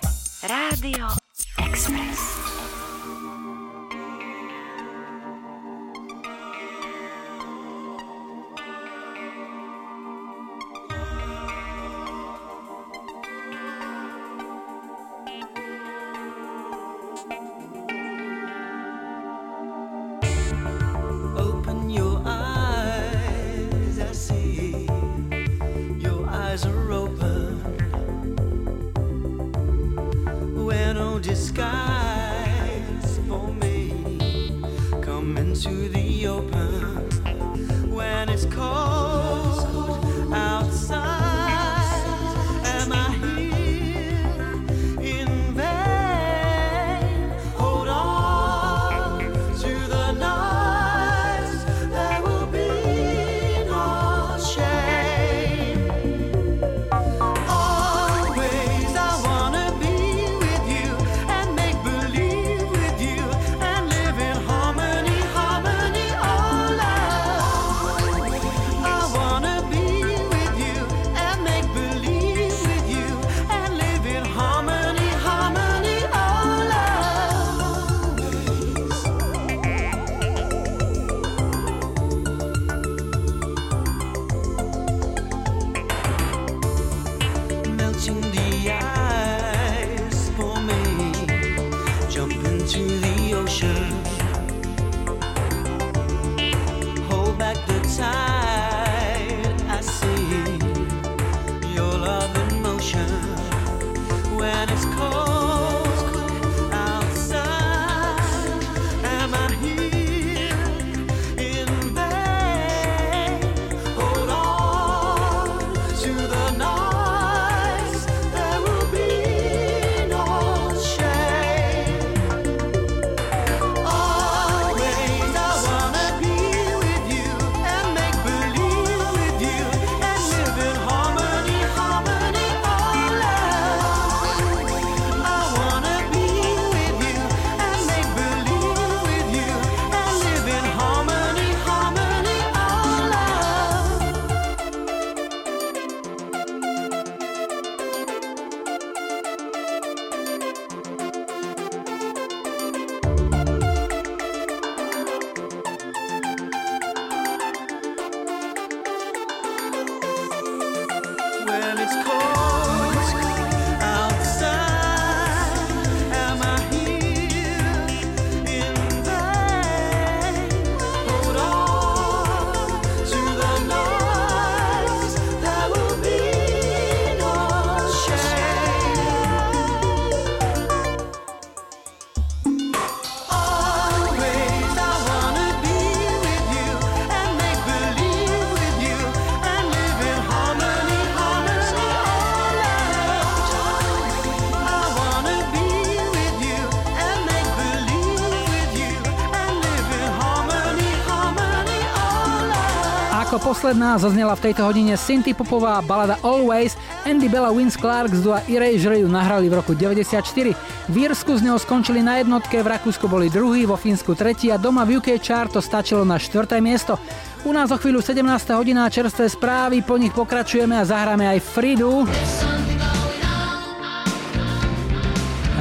posledná 203.70 204.02
zaznela 204.02 204.34
v 204.34 204.50
tejto 204.50 204.66
hodine 204.66 204.98
synthie 204.98 205.30
popová 205.30 205.78
balada 205.78 206.18
Always. 206.26 206.74
Andy 207.06 207.30
Bella 207.30 207.54
Vince 207.54 207.78
Clark 207.78 208.10
z 208.10 208.18
dua 208.18 208.42
Erasure 208.50 208.98
ju 208.98 209.06
nahrali 209.06 209.46
v 209.46 209.62
roku 209.62 209.78
94. 209.78 210.58
V 210.90 210.94
Írsku 210.98 211.38
z 211.38 211.46
neho 211.46 211.54
skončili 211.54 212.02
na 212.02 212.18
jednotke, 212.18 212.66
v 212.66 212.66
Rakúsku 212.66 213.06
boli 213.06 213.30
druhý, 213.30 213.70
vo 213.70 213.78
Fínsku 213.78 214.18
tretí 214.18 214.50
a 214.50 214.58
doma 214.58 214.82
v 214.82 214.98
UK 214.98 215.22
chart 215.22 215.54
to 215.54 215.62
stačilo 215.62 216.02
na 216.02 216.18
štvrté 216.18 216.58
miesto. 216.58 216.98
U 217.46 217.54
nás 217.54 217.70
o 217.70 217.78
chvíľu 217.78 218.02
17. 218.02 218.26
hodina 218.58 218.90
čerstvé 218.90 219.30
správy, 219.30 219.86
po 219.86 219.94
nich 219.94 220.10
pokračujeme 220.18 220.74
a 220.74 220.82
zahráme 220.82 221.30
aj 221.30 221.38
Fridu. 221.38 222.10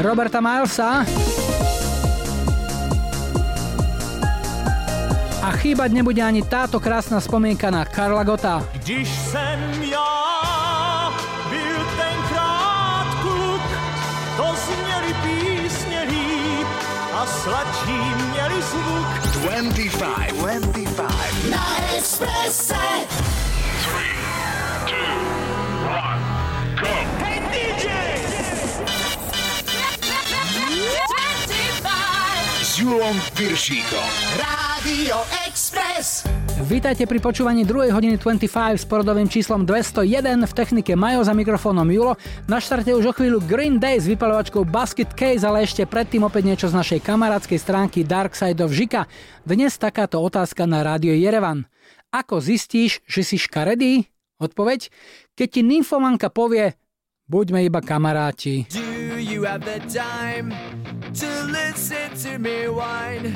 Roberta 0.01 0.41
Milesa. 0.41 1.05
Chýbať 5.60 5.91
nebude 5.91 6.24
ani 6.24 6.39
táto 6.47 6.80
krásna 6.80 7.20
spomienka 7.20 7.68
na 7.68 7.84
Karla 7.84 8.24
Gota. 8.24 8.64
Když 8.80 9.10
jsem 9.12 9.60
já 9.84 11.12
byl 11.49 11.80
tenkrát 11.99 13.07
kluk, 13.22 13.66
to 14.38 14.47
zněli 14.55 15.12
písně 15.24 16.01
líp 16.07 16.68
a 17.14 17.26
sladší 17.26 17.99
měli 18.32 18.62
zvuk. 18.62 19.10
25, 19.43 20.64
25. 20.64 21.51
Na 21.51 21.66
Expresse. 21.97 22.76
Hey 27.20 27.39
DJ! 27.51 27.88
S 32.64 32.80
Julom 32.80 33.22
Piršíkom. 33.36 34.69
Rádio 34.80 35.20
Express. 35.44 36.24
Vítajte 36.64 37.04
pri 37.04 37.20
počúvaní 37.20 37.68
2. 37.68 37.92
hodiny 37.92 38.16
25 38.16 38.80
s 38.80 38.88
porodovým 38.88 39.28
číslom 39.28 39.68
201 39.68 40.48
v 40.48 40.54
technike 40.56 40.96
Majo 40.96 41.20
za 41.20 41.36
mikrofónom 41.36 41.84
Julo. 41.92 42.16
Na 42.48 42.64
štarte 42.64 42.96
už 42.96 43.12
o 43.12 43.14
chvíľu 43.14 43.44
Green 43.44 43.76
Day 43.76 44.00
s 44.00 44.08
vypalovačkou 44.08 44.64
Basket 44.64 45.12
Case, 45.12 45.44
ale 45.44 45.68
ešte 45.68 45.84
predtým 45.84 46.24
opäť 46.24 46.48
niečo 46.48 46.72
z 46.72 46.80
našej 46.80 47.04
kamarádskej 47.04 47.60
stránky 47.60 48.08
Dark 48.08 48.40
Side 48.40 48.64
of 48.64 48.72
Žika. 48.72 49.04
Dnes 49.44 49.76
takáto 49.76 50.24
otázka 50.24 50.64
na 50.64 50.80
rádio 50.80 51.12
Jerevan. 51.12 51.68
Ako 52.16 52.40
zistíš, 52.40 53.04
že 53.04 53.28
si 53.28 53.36
škaredý? 53.36 54.08
Odpoveď? 54.40 54.88
Keď 55.36 55.48
ti 55.60 55.60
nymfomanka 55.60 56.32
povie, 56.32 56.80
buďme 57.28 57.68
iba 57.68 57.84
kamaráti. 57.84 58.64
Do 58.72 59.20
you 59.20 59.44
have 59.44 59.60
the 59.68 59.84
time 59.92 60.56
to 61.12 61.28
listen 61.52 62.16
to 62.24 62.40
me 62.40 62.72
whine 62.72 63.36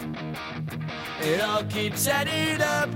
It 1.23 1.39
all 1.39 1.63
keeps 1.65 2.07
adding 2.07 2.59
up. 2.61 2.89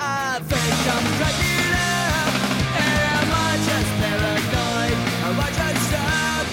I 0.00 0.40
think 0.40 0.72
I'm 0.88 1.04
cracking 1.20 1.72
up. 1.76 2.32
Am 2.80 3.28
I 3.28 3.52
just 3.68 3.90
paranoid? 4.00 4.96
Am 5.28 5.36
I 5.36 5.48
just 5.60 5.92
up? 5.92 6.46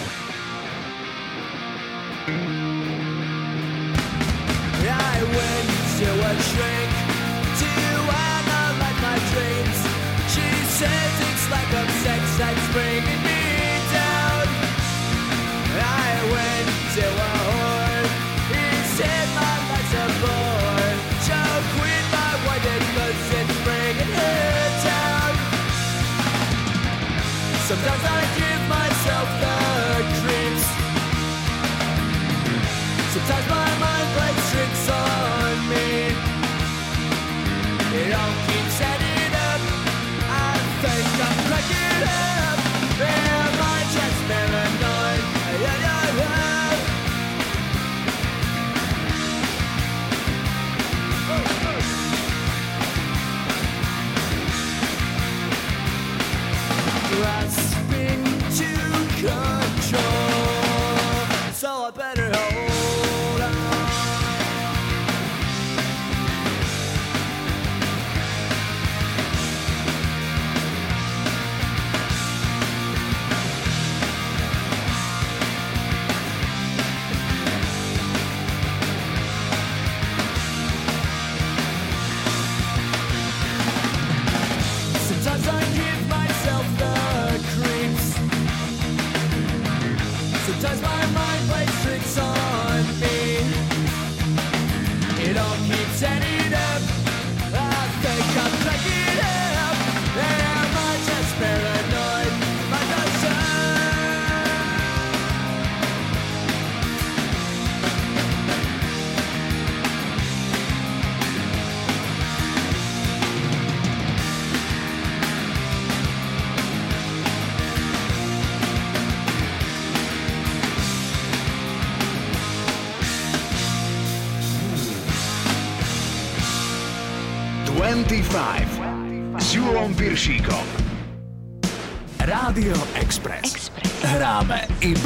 I 4.92 5.24
went 5.24 5.70
to 6.00 6.10
a 6.20 6.34
shrink 6.52 6.92
to 7.64 7.72
analyze 8.12 9.00
my 9.00 9.16
dreams. 9.32 9.80
She 10.28 10.48
says 10.68 11.14
it's 11.32 11.46
like 11.50 11.72
a 11.80 11.86
sex 12.04 12.22
that's 12.38 12.68
bringing 12.76 13.24
me 13.24 13.44
down. 13.96 14.48
I 15.80 16.12
went 16.36 16.68
to 16.96 17.06
a 17.08 17.29
Sometimes 27.70 28.04
I 28.04 28.09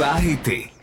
iba. 0.04 0.73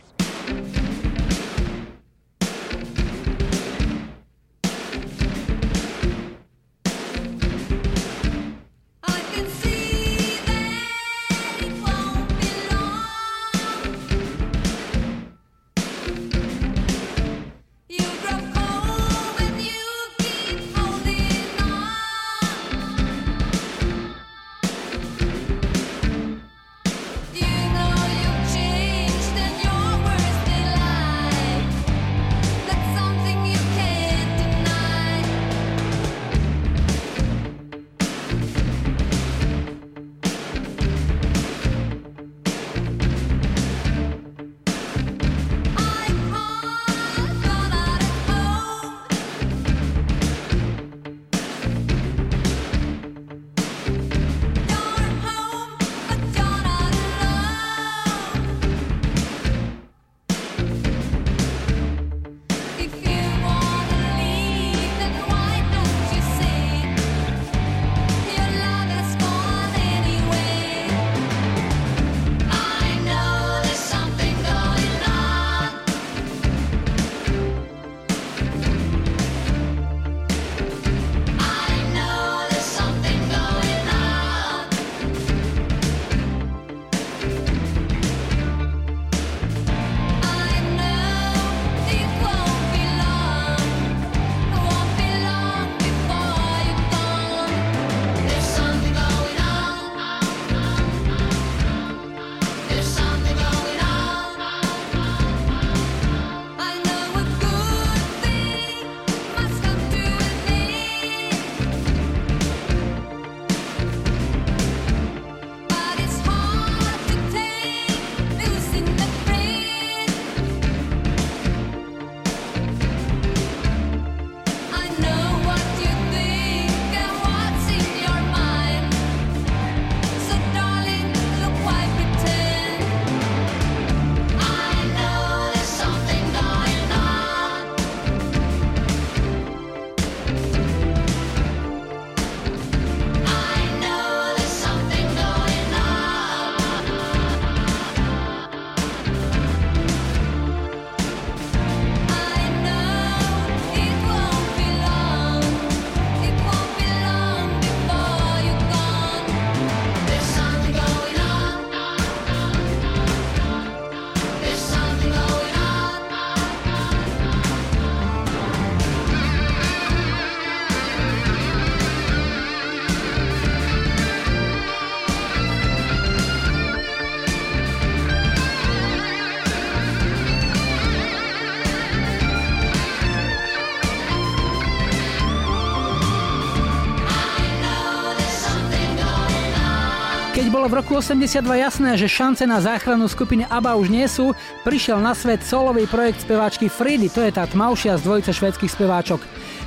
V 190.72 190.80
roku 190.80 190.96
82 190.96 191.44
jasné, 191.68 192.00
že 192.00 192.08
šance 192.08 192.48
na 192.48 192.56
záchranu 192.56 193.04
skupiny 193.04 193.44
ABBA 193.44 193.76
už 193.76 193.92
nie 193.92 194.08
sú, 194.08 194.32
prišiel 194.64 195.04
na 195.04 195.12
svet 195.12 195.44
solový 195.44 195.84
projekt 195.84 196.24
speváčky 196.24 196.72
Fridy, 196.72 197.12
to 197.12 197.20
je 197.20 197.28
tá 197.28 197.44
tmavšia 197.44 198.00
z 198.00 198.08
dvojice 198.08 198.32
švedských 198.32 198.72
speváčok. 198.72 199.20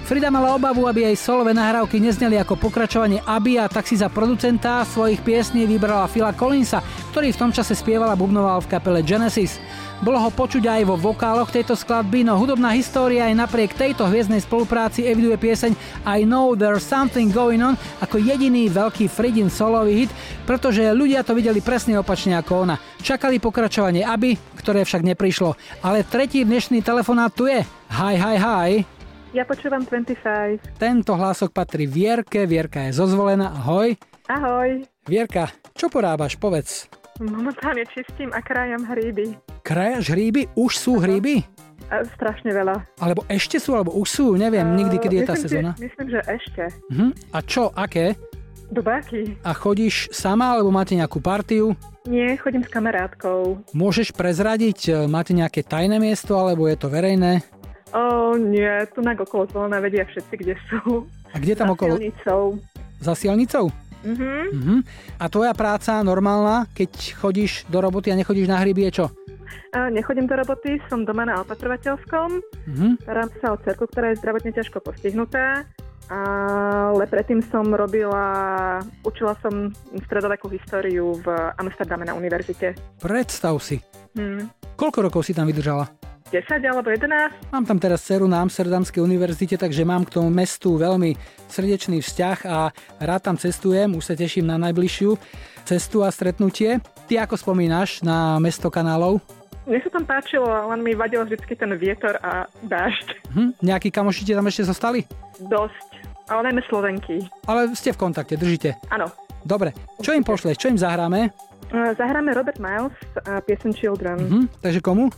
Frida 0.09 0.33
mala 0.33 0.57
obavu, 0.57 0.89
aby 0.89 1.05
jej 1.05 1.17
solové 1.17 1.53
nahrávky 1.53 2.01
nezneli 2.01 2.41
ako 2.41 2.57
pokračovanie 2.57 3.21
Abby 3.21 3.61
a 3.61 3.69
tak 3.69 3.85
si 3.85 4.01
za 4.01 4.09
producenta 4.09 4.81
svojich 4.81 5.21
piesní 5.21 5.69
vybrala 5.69 6.09
Phila 6.09 6.33
Collinsa, 6.33 6.81
ktorý 7.15 7.31
v 7.31 7.47
tom 7.47 7.55
čase 7.55 7.79
spieval 7.79 8.11
a 8.11 8.19
bubnoval 8.19 8.59
v 8.59 8.75
kapele 8.75 8.99
Genesis. 8.99 9.55
Bolo 10.03 10.19
ho 10.19 10.27
počuť 10.27 10.67
aj 10.67 10.81
vo 10.83 10.99
vokáloch 10.99 11.47
tejto 11.47 11.71
skladby, 11.71 12.27
no 12.27 12.35
hudobná 12.35 12.75
história 12.75 13.31
aj 13.31 13.39
napriek 13.39 13.71
tejto 13.71 14.03
hviezdnej 14.03 14.43
spolupráci 14.43 15.07
eviduje 15.07 15.39
pieseň 15.39 15.79
I 16.03 16.27
Know 16.27 16.59
There's 16.59 16.83
Something 16.83 17.31
Going 17.31 17.63
On 17.63 17.79
ako 18.03 18.19
jediný 18.19 18.67
veľký 18.67 19.07
Fridin 19.07 19.47
solový 19.47 20.03
hit, 20.03 20.11
pretože 20.43 20.83
ľudia 20.91 21.23
to 21.23 21.31
videli 21.31 21.63
presne 21.63 21.95
opačne 21.95 22.35
ako 22.35 22.67
ona. 22.67 22.75
Čakali 22.99 23.39
pokračovanie 23.39 24.03
Aby, 24.03 24.35
ktoré 24.59 24.83
však 24.83 25.07
neprišlo. 25.15 25.55
Ale 25.87 26.03
tretí 26.03 26.43
dnešný 26.43 26.83
telefonát 26.83 27.31
tu 27.31 27.47
je. 27.47 27.63
Hi, 27.95 28.19
hi, 28.19 28.35
hi. 28.35 28.69
Ja 29.31 29.47
počúvam 29.47 29.87
25. 29.87 30.75
Tento 30.75 31.15
hlások 31.15 31.55
patrí 31.55 31.87
Vierke, 31.87 32.43
Vierka 32.43 32.91
je 32.91 32.99
zozvolená, 32.99 33.55
ahoj. 33.63 33.95
Ahoj. 34.27 34.83
Vierka, 35.07 35.47
čo 35.79 35.87
porábaš, 35.87 36.35
povedz. 36.35 36.91
Momentálne 37.23 37.87
čistím 37.95 38.27
a 38.35 38.43
krajam 38.43 38.83
hríby. 38.83 39.39
Krajaš 39.63 40.11
hríby? 40.11 40.51
Už 40.51 40.75
sú 40.75 40.99
hríby? 40.99 41.47
A 41.87 42.03
strašne 42.11 42.51
veľa. 42.51 42.83
Alebo 42.99 43.23
ešte 43.31 43.55
sú, 43.55 43.71
alebo 43.71 43.95
už 43.95 44.07
sú, 44.09 44.25
neviem, 44.35 44.67
nikdy, 44.75 44.99
kedy 44.99 45.15
je 45.21 45.23
tá 45.23 45.35
sezóna. 45.39 45.71
Myslím, 45.79 46.07
že 46.11 46.19
ešte. 46.27 46.63
Mhm. 46.91 47.09
A 47.31 47.39
čo, 47.39 47.71
aké? 47.71 48.19
Dubáky. 48.67 49.37
A 49.45 49.53
chodíš 49.53 50.09
sama, 50.11 50.57
alebo 50.57 50.73
máte 50.73 50.97
nejakú 50.97 51.21
partiu? 51.21 51.77
Nie, 52.03 52.35
chodím 52.35 52.65
s 52.65 52.69
kamarátkou. 52.73 53.61
Môžeš 53.71 54.11
prezradiť, 54.11 54.79
e, 54.89 54.91
máte 55.05 55.37
nejaké 55.37 55.61
tajné 55.61 56.01
miesto, 56.01 56.35
alebo 56.35 56.65
je 56.67 56.75
to 56.75 56.89
verejné? 56.89 57.45
O, 57.93 58.33
nie, 58.35 58.67
tu 58.91 58.99
na 59.05 59.15
okolo 59.15 59.45
zvolená 59.47 59.79
vedia 59.79 60.03
všetci, 60.03 60.33
kde 60.35 60.55
sú. 60.67 61.05
A 61.31 61.39
kde 61.39 61.53
tam 61.55 61.71
Za 61.71 61.73
okolo? 61.77 61.93
silnicou. 61.95 62.43
Za 62.99 63.13
silnicou? 63.13 63.65
Mhm. 64.05 64.31
Mhm. 64.53 64.77
A 65.17 65.25
tvoja 65.27 65.57
práca 65.57 65.99
normálna, 66.05 66.69
keď 66.77 67.17
chodíš 67.17 67.65
do 67.67 67.81
roboty 67.81 68.13
a 68.13 68.19
nechodíš 68.19 68.45
na 68.45 68.61
hryby, 68.61 68.87
je 68.89 69.03
čo? 69.03 69.05
Nechodím 69.75 70.29
do 70.29 70.39
roboty, 70.39 70.79
som 70.87 71.03
doma 71.03 71.27
na 71.27 71.43
opatrovateľskom. 71.43 72.39
Mhm. 72.69 72.87
Starám 73.03 73.29
sa 73.41 73.47
o 73.51 73.57
cerku, 73.59 73.89
ktorá 73.89 74.13
je 74.13 74.21
zdravotne 74.21 74.55
ťažko 74.55 74.79
postihnutá. 74.79 75.67
Ale 76.05 77.09
predtým 77.09 77.41
som 77.49 77.65
robila, 77.73 78.77
učila 79.01 79.33
som 79.41 79.73
stredovekú 80.05 80.53
históriu 80.53 81.17
v 81.17 81.27
Amsterdame 81.57 82.05
na 82.05 82.13
univerzite. 82.13 82.77
Predstav 83.01 83.57
si. 83.57 83.81
Hm. 84.13 84.53
Koľko 84.77 85.09
rokov 85.09 85.25
si 85.25 85.33
tam 85.33 85.49
vydržala? 85.49 85.89
10 86.33 86.65
alebo 86.65 86.89
11? 86.89 87.53
Mám 87.53 87.65
tam 87.69 87.77
teraz 87.77 88.01
dceru 88.01 88.25
na 88.25 88.41
Amsterdamskej 88.41 88.97
univerzite, 88.97 89.61
takže 89.61 89.85
mám 89.85 90.09
k 90.09 90.17
tomu 90.17 90.33
mestu 90.33 90.73
veľmi 90.73 91.13
srdečný 91.45 92.01
vzťah 92.01 92.37
a 92.49 92.73
rád 92.97 93.21
tam 93.29 93.37
cestujem, 93.37 93.93
už 93.93 94.03
sa 94.09 94.15
teším 94.17 94.49
na 94.49 94.57
najbližšiu 94.57 95.13
cestu 95.69 96.01
a 96.01 96.09
stretnutie. 96.09 96.81
Ty 97.05 97.29
ako 97.29 97.37
spomínaš 97.37 98.01
na 98.01 98.41
mesto 98.41 98.73
kanálov? 98.73 99.21
Mne 99.69 99.81
sa 99.85 99.89
tam 99.93 100.05
páčilo, 100.05 100.45
len 100.45 100.81
mi 100.81 100.97
vadil 100.97 101.25
vždy 101.25 101.57
ten 101.57 101.73
vietor 101.77 102.17
a 102.21 102.49
dážď. 102.65 103.07
Hm? 103.33 103.49
Nejakí 103.61 103.89
kamoši 103.93 104.25
ti 104.25 104.33
tam 104.33 104.45
ešte 104.49 104.65
zostali? 104.65 105.05
Dosť. 105.41 105.89
Ale 106.29 106.49
najmä 106.49 106.61
Slovenky. 106.65 107.21
Ale 107.45 107.69
ste 107.77 107.93
v 107.93 108.01
kontakte, 108.01 108.33
držíte. 108.33 108.73
Áno. 108.89 109.09
Dobre, 109.45 109.77
čo 110.01 110.09
im 110.17 110.25
pošleš, 110.25 110.57
čo 110.57 110.73
im 110.73 110.77
zahráme? 110.81 111.29
Zahráme 111.69 112.33
Robert 112.33 112.57
Miles 112.57 112.97
a 113.29 113.41
piesen 113.45 113.73
Children. 113.73 114.17
Mhm. 114.25 114.41
Takže 114.61 114.81
komu? 114.81 115.13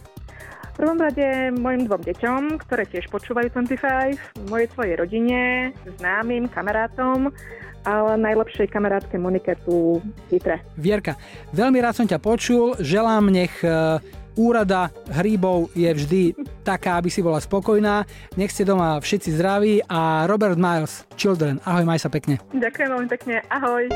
Prvom 0.78 1.02
rade 1.02 1.50
mojim 1.58 1.90
dvom 1.90 2.06
deťom, 2.06 2.42
ktoré 2.62 2.86
tiež 2.86 3.10
počúvajú 3.10 3.50
25, 3.50 4.46
mojej 4.46 4.70
svojej 4.70 4.94
rodine, 4.94 5.74
známym, 5.98 6.46
kamarátom, 6.54 7.34
ale 7.82 8.14
najlepšej 8.22 8.70
kamarátke 8.70 9.18
Monike 9.18 9.58
tu 9.66 9.98
v. 10.30 10.38
Vierka, 10.78 11.18
veľmi 11.50 11.82
rád 11.82 11.98
som 11.98 12.06
ťa 12.06 12.22
počul, 12.22 12.78
želám 12.78 13.26
nech 13.34 13.58
e, 13.66 13.98
úrada 14.38 14.94
hríbov 15.10 15.74
je 15.74 15.90
vždy 15.90 16.22
taká, 16.62 17.02
aby 17.02 17.10
si 17.10 17.26
bola 17.26 17.42
spokojná. 17.42 18.06
Nech 18.38 18.54
ste 18.54 18.62
doma 18.62 19.02
všetci 19.02 19.34
zdraví 19.34 19.82
a 19.90 20.30
Robert 20.30 20.62
Miles, 20.62 21.10
Children, 21.18 21.58
ahoj, 21.66 21.90
maj 21.90 22.06
sa 22.06 22.14
pekne. 22.14 22.38
Ďakujem 22.54 22.90
veľmi 22.94 23.10
pekne, 23.10 23.42
ahoj. 23.50 23.90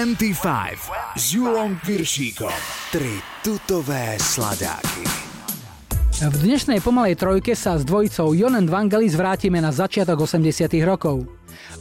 25 0.00 1.12
s 1.12 1.36
Julom 1.36 1.76
Piršíkom. 1.84 2.56
Tri 2.88 3.20
tutové 3.44 4.16
sladáky. 4.16 5.04
V 6.24 6.36
dnešnej 6.40 6.80
pomalej 6.80 7.20
trojke 7.20 7.52
sa 7.52 7.76
s 7.76 7.84
dvojicou 7.84 8.32
Jon 8.32 8.56
and 8.56 8.72
Vangelis 8.72 9.12
vrátime 9.12 9.60
na 9.60 9.68
začiatok 9.68 10.24
80 10.24 10.72
rokov. 10.88 11.28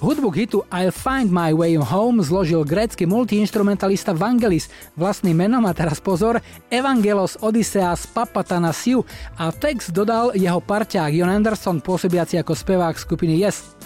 Hudbu 0.03 0.36
k 0.36 0.43
hitu 0.43 0.67
I'll 0.67 0.91
Find 0.91 1.32
My 1.32 1.55
Way 1.55 1.80
Home 1.80 2.20
zložil 2.20 2.67
grécky 2.67 3.07
multiinstrumentalista 3.07 4.11
Vangelis 4.11 4.67
vlastným 4.99 5.39
menom 5.39 5.63
a 5.63 5.72
teraz 5.72 6.03
pozor 6.03 6.43
Evangelos 6.67 7.39
Odysseas 7.39 8.03
Papatanasiu 8.03 8.99
a 9.39 9.47
text 9.55 9.95
dodal 9.95 10.36
jeho 10.36 10.59
parťák 10.59 11.15
Jon 11.15 11.32
Anderson 11.32 11.80
pôsobiaci 11.80 12.36
ako 12.36 12.51
spevák 12.51 12.99
skupiny 12.99 13.39
Yes. 13.39 13.80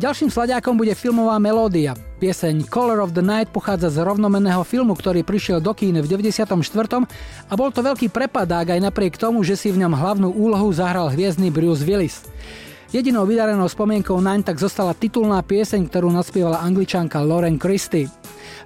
Ďalším 0.00 0.32
sladiakom 0.32 0.80
bude 0.80 0.96
filmová 0.96 1.36
melódia. 1.36 2.05
Pieseň 2.16 2.64
Color 2.72 3.04
of 3.04 3.12
the 3.12 3.20
Night 3.20 3.52
pochádza 3.52 3.92
z 3.92 4.00
rovnomenného 4.00 4.64
filmu, 4.64 4.96
ktorý 4.96 5.20
prišiel 5.20 5.60
do 5.60 5.76
kín 5.76 6.00
v 6.00 6.08
94. 6.08 6.48
a 7.44 7.52
bol 7.52 7.68
to 7.68 7.84
veľký 7.84 8.08
prepadák 8.08 8.72
aj 8.72 8.80
napriek 8.80 9.20
tomu, 9.20 9.44
že 9.44 9.52
si 9.52 9.68
v 9.68 9.84
ňom 9.84 9.92
hlavnú 9.92 10.32
úlohu 10.32 10.72
zahral 10.72 11.12
hviezdny 11.12 11.52
Bruce 11.52 11.84
Willis. 11.84 12.24
Jedinou 12.88 13.28
vydarenou 13.28 13.68
spomienkou 13.68 14.16
naň 14.16 14.48
tak 14.48 14.56
zostala 14.56 14.96
titulná 14.96 15.44
pieseň, 15.44 15.92
ktorú 15.92 16.08
naspievala 16.08 16.64
angličanka 16.64 17.20
Lauren 17.20 17.60
Christie. 17.60 18.08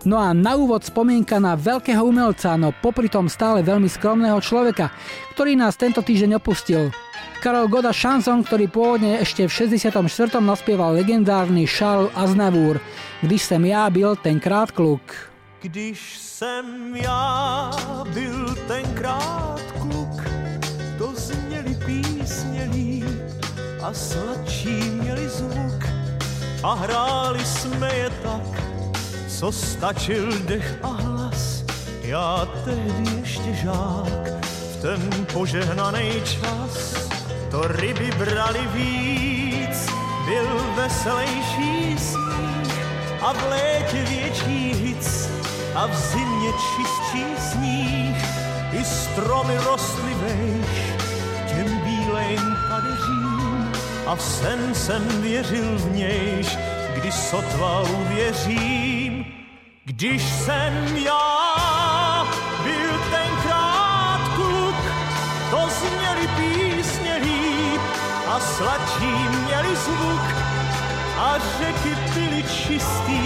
No 0.07 0.22
a 0.22 0.30
na 0.30 0.55
úvod 0.55 0.86
spomienka 0.86 1.42
na 1.42 1.59
veľkého 1.59 2.07
umelca, 2.07 2.55
no 2.55 2.70
popri 2.70 3.11
tom 3.11 3.26
stále 3.26 3.66
veľmi 3.66 3.90
skromného 3.90 4.38
človeka, 4.38 4.94
ktorý 5.34 5.59
nás 5.59 5.74
tento 5.74 6.07
týždeň 6.07 6.38
opustil. 6.38 6.94
Karol 7.41 7.72
Goda 7.72 7.88
šanson, 7.88 8.45
ktorý 8.45 8.68
pôvodne 8.68 9.16
ešte 9.24 9.49
v 9.49 9.72
64. 9.72 9.97
naspieval 10.45 10.93
legendárny 10.93 11.64
Charles 11.64 12.12
Aznavour, 12.12 12.76
když 13.24 13.43
jsem 13.43 13.64
já 13.64 13.91
byl 13.91 14.16
tenkrát 14.16 14.70
kluk. 14.70 15.32
Když 15.62 16.18
jsem 16.18 16.97
já 16.97 17.70
byl 18.12 18.55
tenkrát 18.68 19.61
kluk, 19.80 20.20
to 20.99 21.12
zněly 21.16 21.74
písně 21.86 22.70
a 23.82 23.93
sladší 23.93 24.80
měli 25.01 25.28
zvuk 25.28 25.84
a 26.62 26.74
hráli 26.74 27.45
jsme 27.45 27.95
je 27.95 28.11
tak, 28.22 28.62
co 29.28 29.53
stačil 29.53 30.38
dech 30.45 30.78
a 30.82 30.86
hlas. 30.86 31.64
Já 32.03 32.49
tehdy 32.64 33.16
ještě 33.20 33.55
žák, 33.55 34.45
v 34.45 34.82
ten 34.82 35.26
požehnaný 35.32 36.22
čas, 36.24 37.09
to 37.51 37.68
ryby 37.68 38.11
brali 38.18 38.66
víc, 38.74 39.86
byl 40.24 40.61
veselejší 40.76 41.98
sníh 41.98 42.74
a 43.22 43.32
v 43.32 43.48
létě 43.51 44.05
větší 44.05 44.74
hic 44.74 45.30
a 45.74 45.86
v 45.86 45.94
zimě 45.94 46.53
čistší 46.53 47.24
sníh. 47.51 48.16
I 48.72 48.84
stromy 48.84 49.57
rostly 49.57 50.14
vejš 50.14 50.66
těm 51.48 51.78
bílejm 51.78 52.57
kadeřím 52.68 53.72
a 54.07 54.14
v 54.14 54.22
sen 54.22 54.74
jsem 54.74 55.22
věřil 55.22 55.78
v 55.78 55.96
nějž, 55.96 56.59
když 56.94 57.14
sotva 57.14 57.80
uvěřím. 57.80 59.24
Když 59.84 60.22
jsem 60.22 60.96
já 60.96 61.80
sladší 68.61 69.14
měli 69.44 69.76
zvuk 69.76 70.24
a 71.18 71.34
řeky 71.58 71.96
byly 72.14 72.42
čistý, 72.42 73.22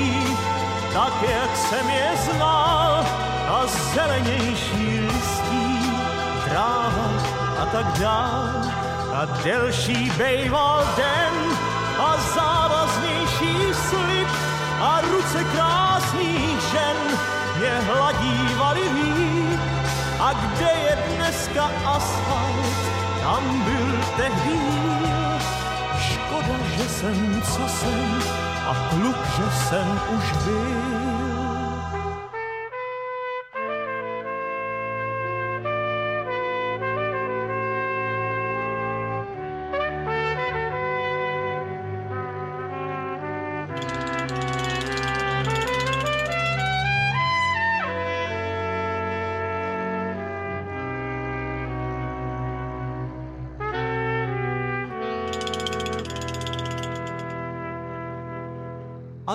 tak 0.93 1.15
jak 1.23 1.57
jsem 1.57 1.91
je 1.91 2.11
znal 2.17 3.07
a 3.49 3.67
zelenější 3.67 5.01
listí, 5.01 5.91
tráva 6.45 7.11
a 7.63 7.67
tak 7.67 7.99
dál 7.99 8.63
a 9.15 9.25
delší 9.45 10.11
bejval 10.19 10.85
den 10.97 11.35
a 11.99 12.17
závaznější 12.35 13.75
slib 13.89 14.29
a 14.81 15.01
ruce 15.01 15.45
krásných 15.45 16.61
žen 16.73 16.97
mě 17.59 17.75
hladívali 17.87 18.81
líp. 18.81 19.61
A 20.21 20.33
kde 20.33 20.71
je 20.85 20.99
dneska 21.17 21.71
asfalt, 21.85 22.77
tam 23.23 23.63
byl 23.65 23.99
tehdy 24.17 24.55
mír. 24.55 25.24
Že 26.77 26.89
jsem, 26.89 27.43
co 27.43 27.69
jsem, 27.69 28.23
a 28.67 28.89
kluk, 28.91 29.17
že 29.37 29.69
jsem 29.69 30.01
už 30.17 30.45
byl. 30.45 31.14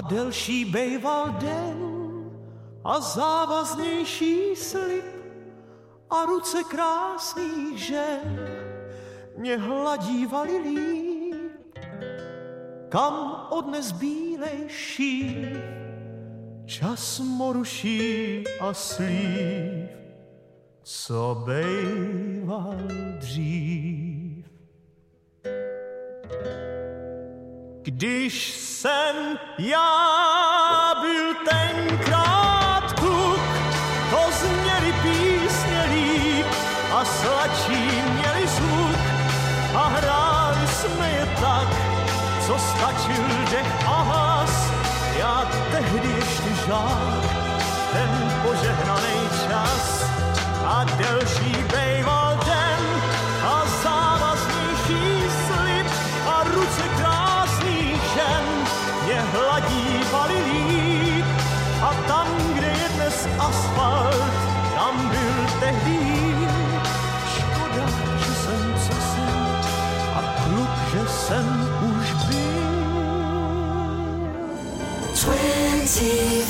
Delší 0.10 0.66
bejval 0.66 1.30
den 1.30 1.78
a 2.84 3.00
závaznější 3.00 4.56
slib 4.56 5.06
a 6.10 6.26
ruce 6.26 6.64
krásných 6.64 7.80
žen 7.80 8.40
mě 9.38 9.58
hladívali 9.58 10.58
líp, 10.58 11.80
kam 12.90 13.48
odnes 13.50 13.92
bílejší 13.92 15.48
čas 16.66 17.20
moruší 17.20 18.44
a 18.62 18.74
slív, 18.74 19.90
co 20.84 21.44
bejval 21.46 22.78
dřív. 23.20 24.46
Když 27.84 28.54
jsem 28.58 29.40
já 29.58 30.94
byl 31.02 31.36
tenkrát 31.50 32.94
kluk, 33.00 33.42
to 34.10 34.20
zněly 34.32 34.94
písně 35.02 35.84
líp 35.94 36.46
a 36.94 37.06
sladší 37.06 38.02
měli 38.12 38.48
zvuk 38.48 39.00
a 39.76 39.88
hráli 39.88 40.68
jsme 40.68 41.10
je 41.10 41.26
tak, 41.42 41.68
co 42.48 42.60
stačil 42.60 43.24
dech 43.52 43.88
a 43.88 44.02
hlas. 44.02 44.72
Já 45.20 45.52
tehdy 45.72 46.10
ještě 46.16 46.50
žák, 46.68 47.24
ten 47.94 48.42
požehnaný 48.48 49.30
čas 49.48 50.06
a 50.66 50.84
delší 50.84 51.64
bejval 51.72 52.19
25. 75.20 76.46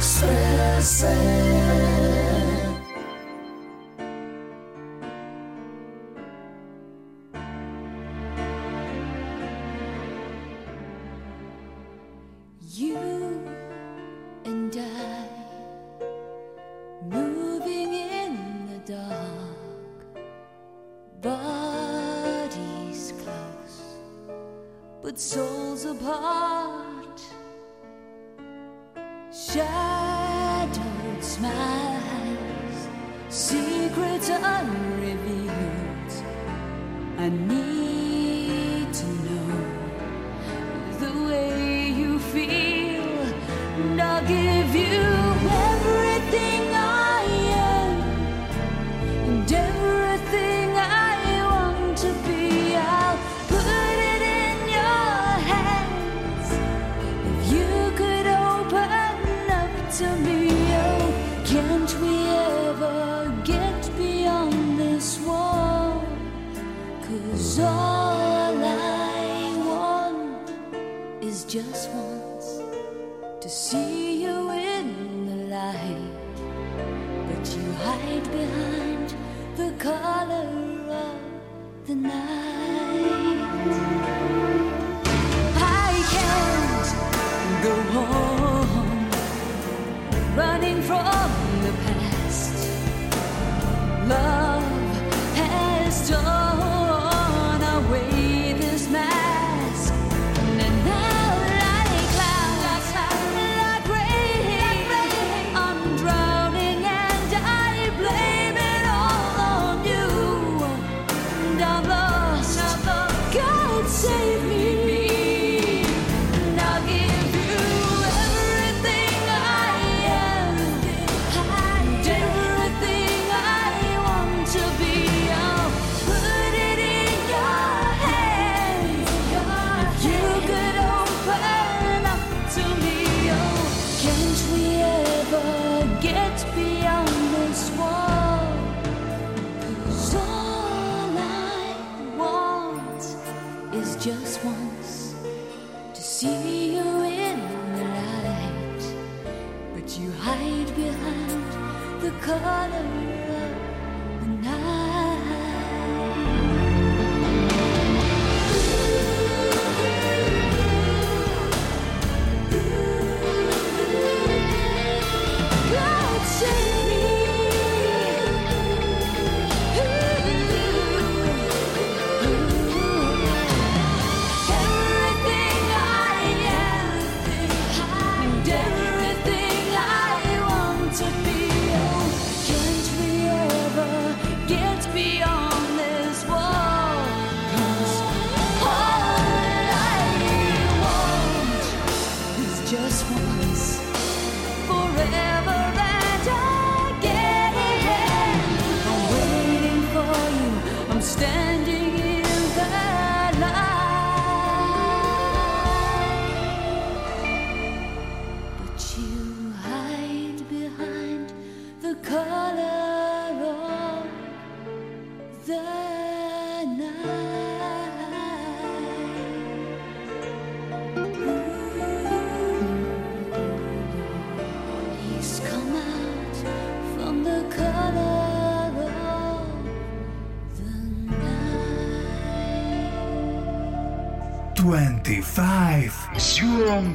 25. 0.00 1.89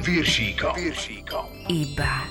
Julom 0.06 0.22
Viršíkom. 0.78 1.46
Iba 1.66 2.25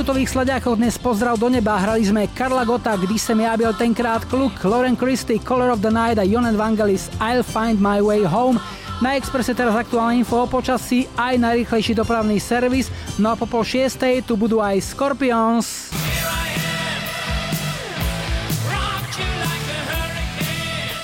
tutových 0.00 0.32
sladiakov 0.32 0.80
dnes 0.80 0.96
pozdrav 0.96 1.36
do 1.36 1.52
neba. 1.52 1.76
Hrali 1.76 2.00
sme 2.00 2.24
Karla 2.32 2.64
Gota, 2.64 2.96
Kdy 2.96 3.20
sem 3.20 3.36
ja 3.44 3.52
byl 3.52 3.76
tenkrát 3.76 4.24
kluk, 4.24 4.56
Lauren 4.64 4.96
Christie, 4.96 5.36
Color 5.36 5.76
of 5.76 5.84
the 5.84 5.92
Night 5.92 6.16
a 6.16 6.24
Jon 6.24 6.48
Vangelis 6.56 7.12
I'll 7.20 7.44
Find 7.44 7.76
My 7.84 8.00
Way 8.00 8.24
Home. 8.24 8.56
Na 9.04 9.20
Expresse 9.20 9.52
teraz 9.52 9.76
aktuálne 9.76 10.24
info 10.24 10.40
o 10.40 10.48
počasí, 10.48 11.04
aj 11.20 11.36
najrýchlejší 11.36 11.92
dopravný 11.92 12.40
servis. 12.40 12.88
No 13.20 13.28
a 13.28 13.36
po 13.36 13.44
pol 13.44 13.60
šiestej 13.60 14.24
tu 14.24 14.40
budú 14.40 14.64
aj 14.64 14.80
Scorpions. 14.80 15.92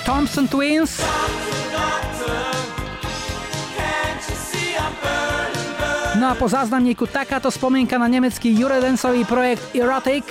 Thompson 0.09 0.49
Twins. 0.49 0.97
No 6.17 6.33
a 6.33 6.35
po 6.35 6.49
záznamníku 6.49 7.05
takáto 7.05 7.53
spomienka 7.53 7.93
na 8.01 8.09
nemecký 8.09 8.49
Eurodancový 8.49 9.21
projekt 9.21 9.61
Erotic. 9.77 10.25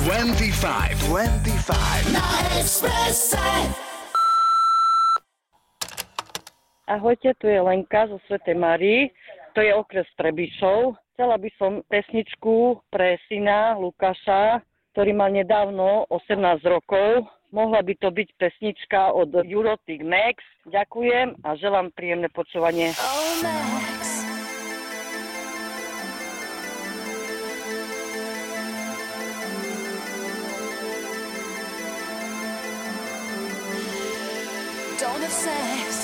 25, 0.00 1.12
25. 1.12 2.16
Na 2.16 2.24
Expresse. 2.56 3.36
Ahojte, 6.88 7.36
tu 7.36 7.52
je 7.52 7.60
Lenka 7.60 8.08
zo 8.08 8.16
Svetej 8.24 8.56
Marii, 8.56 9.12
to 9.52 9.60
je 9.60 9.76
okres 9.76 10.08
Trebišov. 10.16 10.96
Chcela 11.12 11.36
by 11.36 11.50
som 11.60 11.84
pesničku 11.92 12.80
pre 12.88 13.20
syna 13.28 13.76
Lukáša, 13.76 14.64
ktorý 14.96 15.12
mal 15.12 15.36
nedávno 15.36 16.08
18 16.08 16.64
rokov. 16.64 17.35
Mohla 17.54 17.82
by 17.82 17.94
to 18.02 18.10
byť 18.10 18.28
pesnička 18.38 19.14
od 19.14 19.30
Eurotic 19.46 20.02
Max. 20.02 20.42
Ďakujem 20.66 21.38
a 21.46 21.54
želám 21.54 21.94
príjemné 21.94 22.26
počúvanie. 22.28 22.90
Don't 34.96 35.22
have 35.22 35.30
sex. 35.30 35.95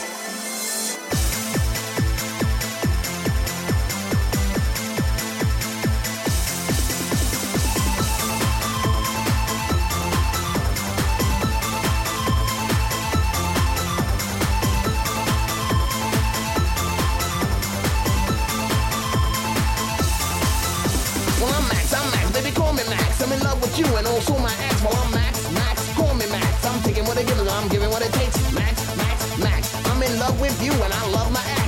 You 23.87 23.97
and 23.97 24.07
also 24.07 24.39
my 24.39 24.55
ex. 24.67 24.83
Well, 24.83 24.95
I'm 24.95 25.11
Max, 25.11 25.51
Max, 25.53 25.95
call 25.95 26.15
me 26.15 26.27
Max. 26.31 26.67
I'm 26.67 26.83
taking 26.83 27.05
what 27.05 27.17
it 27.19 27.27
gives, 27.27 27.41
I'm 27.41 27.69
giving 27.69 27.91
what 27.91 28.03
it 28.03 28.13
takes. 28.13 28.37
Max, 28.53 28.97
Max, 28.97 29.39
Max. 29.39 29.75
I'm 29.87 30.03
in 30.03 30.19
love 30.19 30.41
with 30.41 30.57
you 30.63 30.73
and 30.73 30.93
I 30.93 31.07
love 31.11 31.33
my 31.33 31.45
ex. 31.57 31.62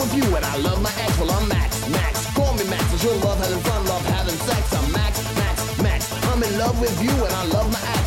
With 0.00 0.14
you 0.14 0.36
and 0.36 0.44
I 0.44 0.56
love 0.56 0.80
my 0.80 0.92
ex. 1.04 1.18
Well, 1.18 1.30
I'm 1.30 1.46
Max, 1.48 1.88
Max, 1.90 2.34
call 2.34 2.54
me 2.54 2.64
Max. 2.68 2.92
It's 2.94 3.04
your 3.04 3.14
love 3.16 3.38
having 3.38 3.60
fun, 3.60 3.86
love 3.86 4.04
having 4.06 4.34
sex. 4.48 4.72
I'm 4.72 4.92
Max, 4.92 5.36
Max, 5.36 5.82
Max. 5.82 6.24
I'm 6.24 6.42
in 6.42 6.58
love 6.58 6.80
with 6.80 7.02
you 7.02 7.10
and 7.10 7.34
I 7.34 7.44
love 7.46 7.70
my 7.70 7.80
ex. 7.92 7.99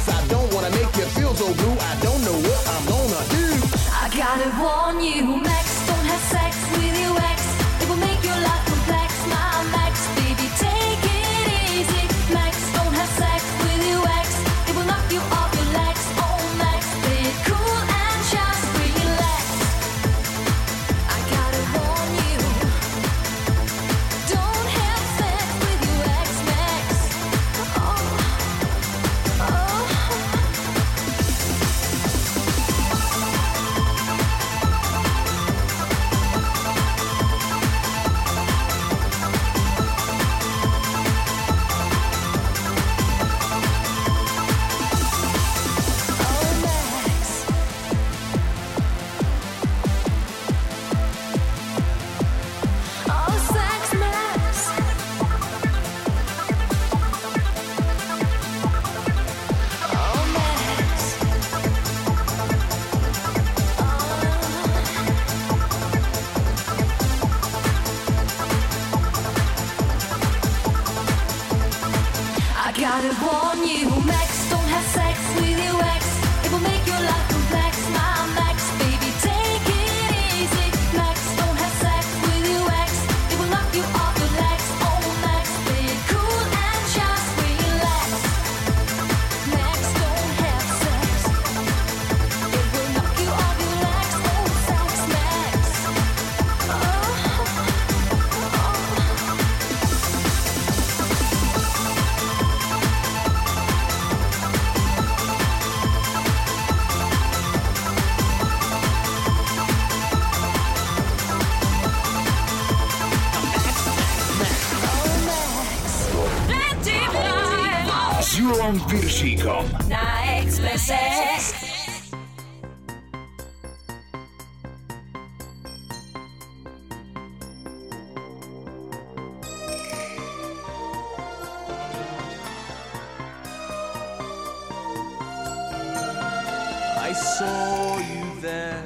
I 137.14 137.16
saw 137.16 137.98
you 138.00 138.42
there, 138.42 138.84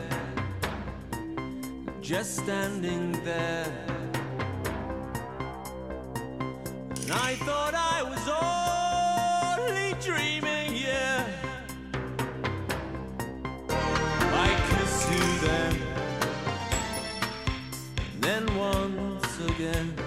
just 2.01 2.35
standing 2.35 3.13
there. 3.23 3.71
And 7.03 7.11
I 7.13 7.35
thought 7.45 7.73
I 7.73 8.03
was 8.03 8.27
only 9.63 9.93
dreaming, 10.01 10.75
yeah. 10.75 11.25
I 13.69 14.49
kissed 14.71 15.09
you 15.09 15.27
then, 15.47 15.73
and 18.11 18.21
then 18.21 18.57
once 18.57 19.39
again. 19.39 20.06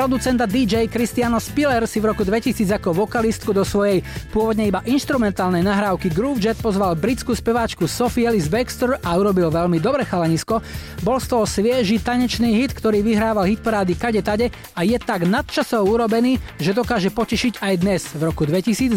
Producent 0.00 0.40
a 0.40 0.48
DJ 0.48 0.88
Cristiano 0.88 1.36
Spiller 1.36 1.84
si 1.84 2.00
v 2.00 2.08
roku 2.08 2.24
2000 2.24 2.80
ako 2.80 3.04
vokalistku 3.04 3.52
do 3.52 3.68
svojej 3.68 4.00
pôvodne 4.32 4.64
iba 4.64 4.80
instrumentálnej 4.88 5.60
nahrávky 5.60 6.08
Groove 6.08 6.40
Jet 6.40 6.56
pozval 6.56 6.96
britskú 6.96 7.36
speváčku 7.36 7.84
Sophie 7.84 8.24
Ellis 8.24 8.48
Baxter 8.48 8.96
a 8.96 9.10
urobil 9.20 9.52
veľmi 9.52 9.76
dobre 9.76 10.08
chalanisko. 10.08 10.64
Bol 11.04 11.20
z 11.20 11.26
toho 11.28 11.44
svieži 11.44 12.00
tanečný 12.00 12.48
hit, 12.56 12.72
ktorý 12.72 13.04
vyhrával 13.04 13.44
hitparády 13.44 13.92
kade 13.92 14.24
tade 14.24 14.48
a 14.72 14.80
je 14.88 14.96
tak 14.96 15.28
nadčasov 15.28 15.84
urobený, 15.84 16.40
že 16.56 16.72
dokáže 16.72 17.12
potešiť 17.12 17.60
aj 17.60 17.74
dnes 17.84 18.00
v 18.16 18.24
roku 18.24 18.48
2019. 18.48 18.96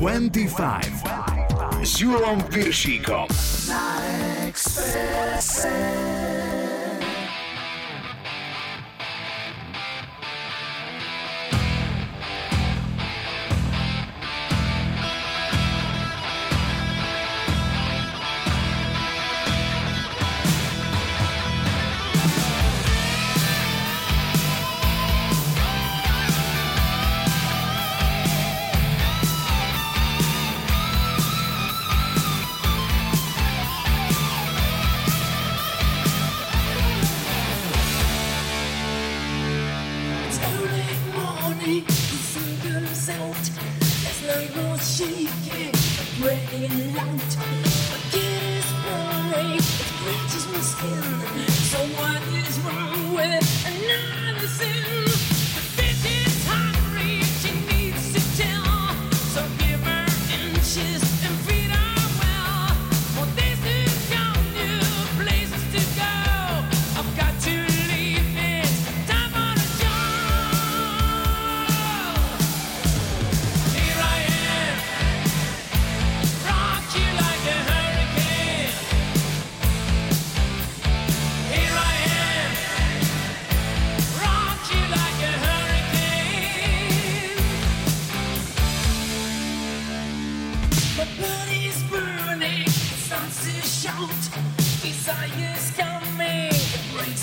25 0.00 1.84
s 1.84 2.00
Julom 2.00 2.40
Piršíkom. 2.48 3.28
Na 3.68 4.00
Expresse. 4.48 6.41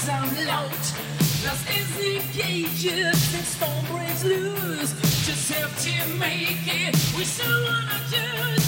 langsam 0.09 0.45
laut. 0.45 0.85
Das 1.43 1.59
ist 1.75 1.99
nicht 1.99 2.33
gauges, 2.35 3.31
this 3.31 3.55
storm 3.55 3.85
breaks 3.85 4.23
loose. 4.23 4.93
Just 5.25 5.51
have 5.53 5.73
to 5.83 6.17
make 6.17 6.65
it, 6.67 6.95
we 7.17 7.23
still 7.23 7.63
wanna 7.63 7.99
do 8.09 8.58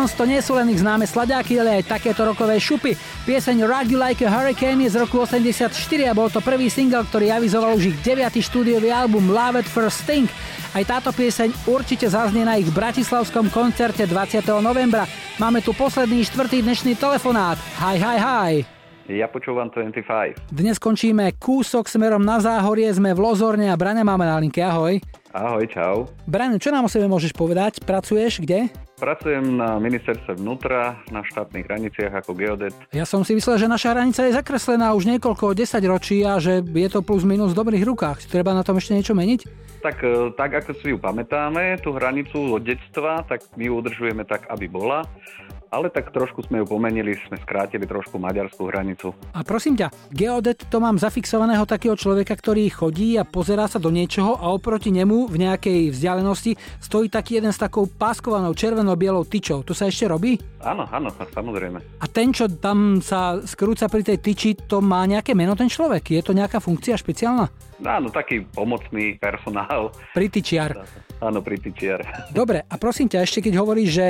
Scorpions 0.00 0.16
to 0.16 0.24
nie 0.24 0.40
sú 0.40 0.56
len 0.56 0.72
ich 0.72 0.80
známe 0.80 1.04
sladáky, 1.04 1.60
ale 1.60 1.84
aj 1.84 1.92
takéto 1.92 2.24
rokové 2.24 2.56
šupy. 2.56 2.96
Pieseň 3.28 3.68
You 3.68 4.00
Like 4.00 4.24
a 4.24 4.32
Hurricane 4.32 4.88
je 4.88 4.96
z 4.96 5.04
roku 5.04 5.20
84 5.20 5.68
a 6.08 6.16
bol 6.16 6.32
to 6.32 6.40
prvý 6.40 6.72
single, 6.72 7.04
ktorý 7.04 7.28
avizoval 7.28 7.76
už 7.76 7.92
ich 7.92 7.98
9. 8.00 8.32
štúdiový 8.40 8.88
album 8.88 9.28
Love 9.28 9.60
at 9.60 9.68
First 9.68 10.08
Sting. 10.08 10.24
Aj 10.72 10.80
táto 10.88 11.12
pieseň 11.12 11.52
určite 11.68 12.08
zaznie 12.08 12.48
na 12.48 12.56
ich 12.56 12.72
bratislavskom 12.72 13.52
koncerte 13.52 14.08
20. 14.08 14.40
novembra. 14.64 15.04
Máme 15.36 15.60
tu 15.60 15.76
posledný 15.76 16.24
štvrtý 16.24 16.64
dnešný 16.64 16.96
telefonát. 16.96 17.60
Hi, 17.84 18.00
hi, 18.00 18.16
hi. 18.16 18.52
Ja 19.04 19.28
počúvam 19.28 19.68
25. 19.68 20.48
Dnes 20.48 20.80
končíme 20.80 21.36
kúsok 21.36 21.92
smerom 21.92 22.24
na 22.24 22.40
záhorie, 22.40 22.88
sme 22.88 23.12
v 23.12 23.20
Lozorne 23.20 23.68
a 23.68 23.76
Brane 23.76 24.00
máme 24.00 24.24
na 24.24 24.40
linke. 24.40 24.64
Ahoj. 24.64 24.96
Ahoj, 25.36 25.68
čau. 25.68 26.08
Brane, 26.24 26.56
čo 26.56 26.72
nám 26.72 26.88
o 26.88 26.90
sebe 26.90 27.04
môžeš 27.04 27.36
povedať? 27.36 27.84
Pracuješ 27.84 28.40
kde? 28.40 28.72
Pracujem 29.00 29.56
na 29.56 29.80
ministerstve 29.80 30.36
vnútra, 30.36 31.00
na 31.08 31.24
štátnych 31.24 31.64
hraniciach 31.64 32.20
ako 32.20 32.36
geodet. 32.36 32.76
Ja 32.92 33.08
som 33.08 33.24
si 33.24 33.32
myslel, 33.32 33.56
že 33.56 33.64
naša 33.64 33.96
hranica 33.96 34.28
je 34.28 34.36
zakreslená 34.36 34.92
už 34.92 35.08
niekoľko 35.16 35.56
10 35.56 35.80
ročí 35.88 36.20
a 36.20 36.36
že 36.36 36.60
je 36.60 36.88
to 36.92 37.00
plus 37.00 37.24
minus 37.24 37.56
v 37.56 37.64
dobrých 37.64 37.88
rukách. 37.88 38.28
Treba 38.28 38.52
na 38.52 38.60
tom 38.60 38.76
ešte 38.76 38.92
niečo 38.92 39.16
meniť? 39.16 39.40
Tak, 39.80 39.96
e, 40.04 40.36
tak 40.36 40.52
ako 40.52 40.76
si 40.76 40.92
ju 40.92 41.00
pamätáme, 41.00 41.80
tú 41.80 41.96
hranicu 41.96 42.52
od 42.52 42.60
detstva, 42.60 43.24
tak 43.24 43.40
my 43.56 43.72
ju 43.72 43.72
udržujeme 43.80 44.28
tak, 44.28 44.44
aby 44.52 44.68
bola. 44.68 45.08
Ale 45.70 45.86
tak 45.86 46.10
trošku 46.10 46.42
sme 46.42 46.62
ju 46.62 46.66
pomenili, 46.66 47.14
sme 47.30 47.38
skrátili 47.38 47.86
trošku 47.86 48.18
maďarskú 48.18 48.66
hranicu. 48.66 49.14
A 49.38 49.46
prosím 49.46 49.78
ťa, 49.78 49.94
geodet 50.10 50.66
to 50.66 50.82
mám 50.82 50.98
zafixovaného 50.98 51.62
takého 51.62 51.94
človeka, 51.94 52.34
ktorý 52.34 52.66
chodí 52.74 53.14
a 53.14 53.22
pozerá 53.22 53.70
sa 53.70 53.78
do 53.78 53.94
niečoho 53.94 54.34
a 54.34 54.50
oproti 54.50 54.90
nemu 54.90 55.30
v 55.30 55.36
nejakej 55.46 55.94
vzdialenosti 55.94 56.58
stojí 56.82 57.06
taký 57.06 57.38
jeden 57.38 57.54
s 57.54 57.62
takou 57.62 57.86
páskovanou 57.86 58.50
červeno-bielou 58.50 59.22
tyčou. 59.30 59.62
To 59.62 59.70
sa 59.70 59.86
ešte 59.86 60.10
robí? 60.10 60.42
Áno, 60.66 60.90
áno, 60.90 61.14
samozrejme. 61.14 62.02
A 62.02 62.06
ten, 62.10 62.34
čo 62.34 62.50
tam 62.50 62.98
sa 62.98 63.38
skrúca 63.38 63.86
pri 63.86 64.02
tej 64.02 64.18
tyči, 64.18 64.50
to 64.66 64.82
má 64.82 65.06
nejaké 65.06 65.38
meno 65.38 65.54
ten 65.54 65.70
človek? 65.70 66.10
Je 66.10 66.22
to 66.26 66.34
nejaká 66.34 66.58
funkcia 66.58 66.98
špeciálna? 66.98 67.69
Áno, 67.80 68.12
taký 68.12 68.44
pomocný 68.44 69.16
personál. 69.16 69.92
Pritičiar. 70.12 70.84
Áno, 71.20 71.44
pritičiar. 71.44 72.32
Dobre, 72.32 72.64
a 72.64 72.74
prosím 72.80 73.08
ťa, 73.08 73.24
ešte 73.24 73.44
keď 73.44 73.60
hovoríš, 73.60 73.90
že 73.92 74.06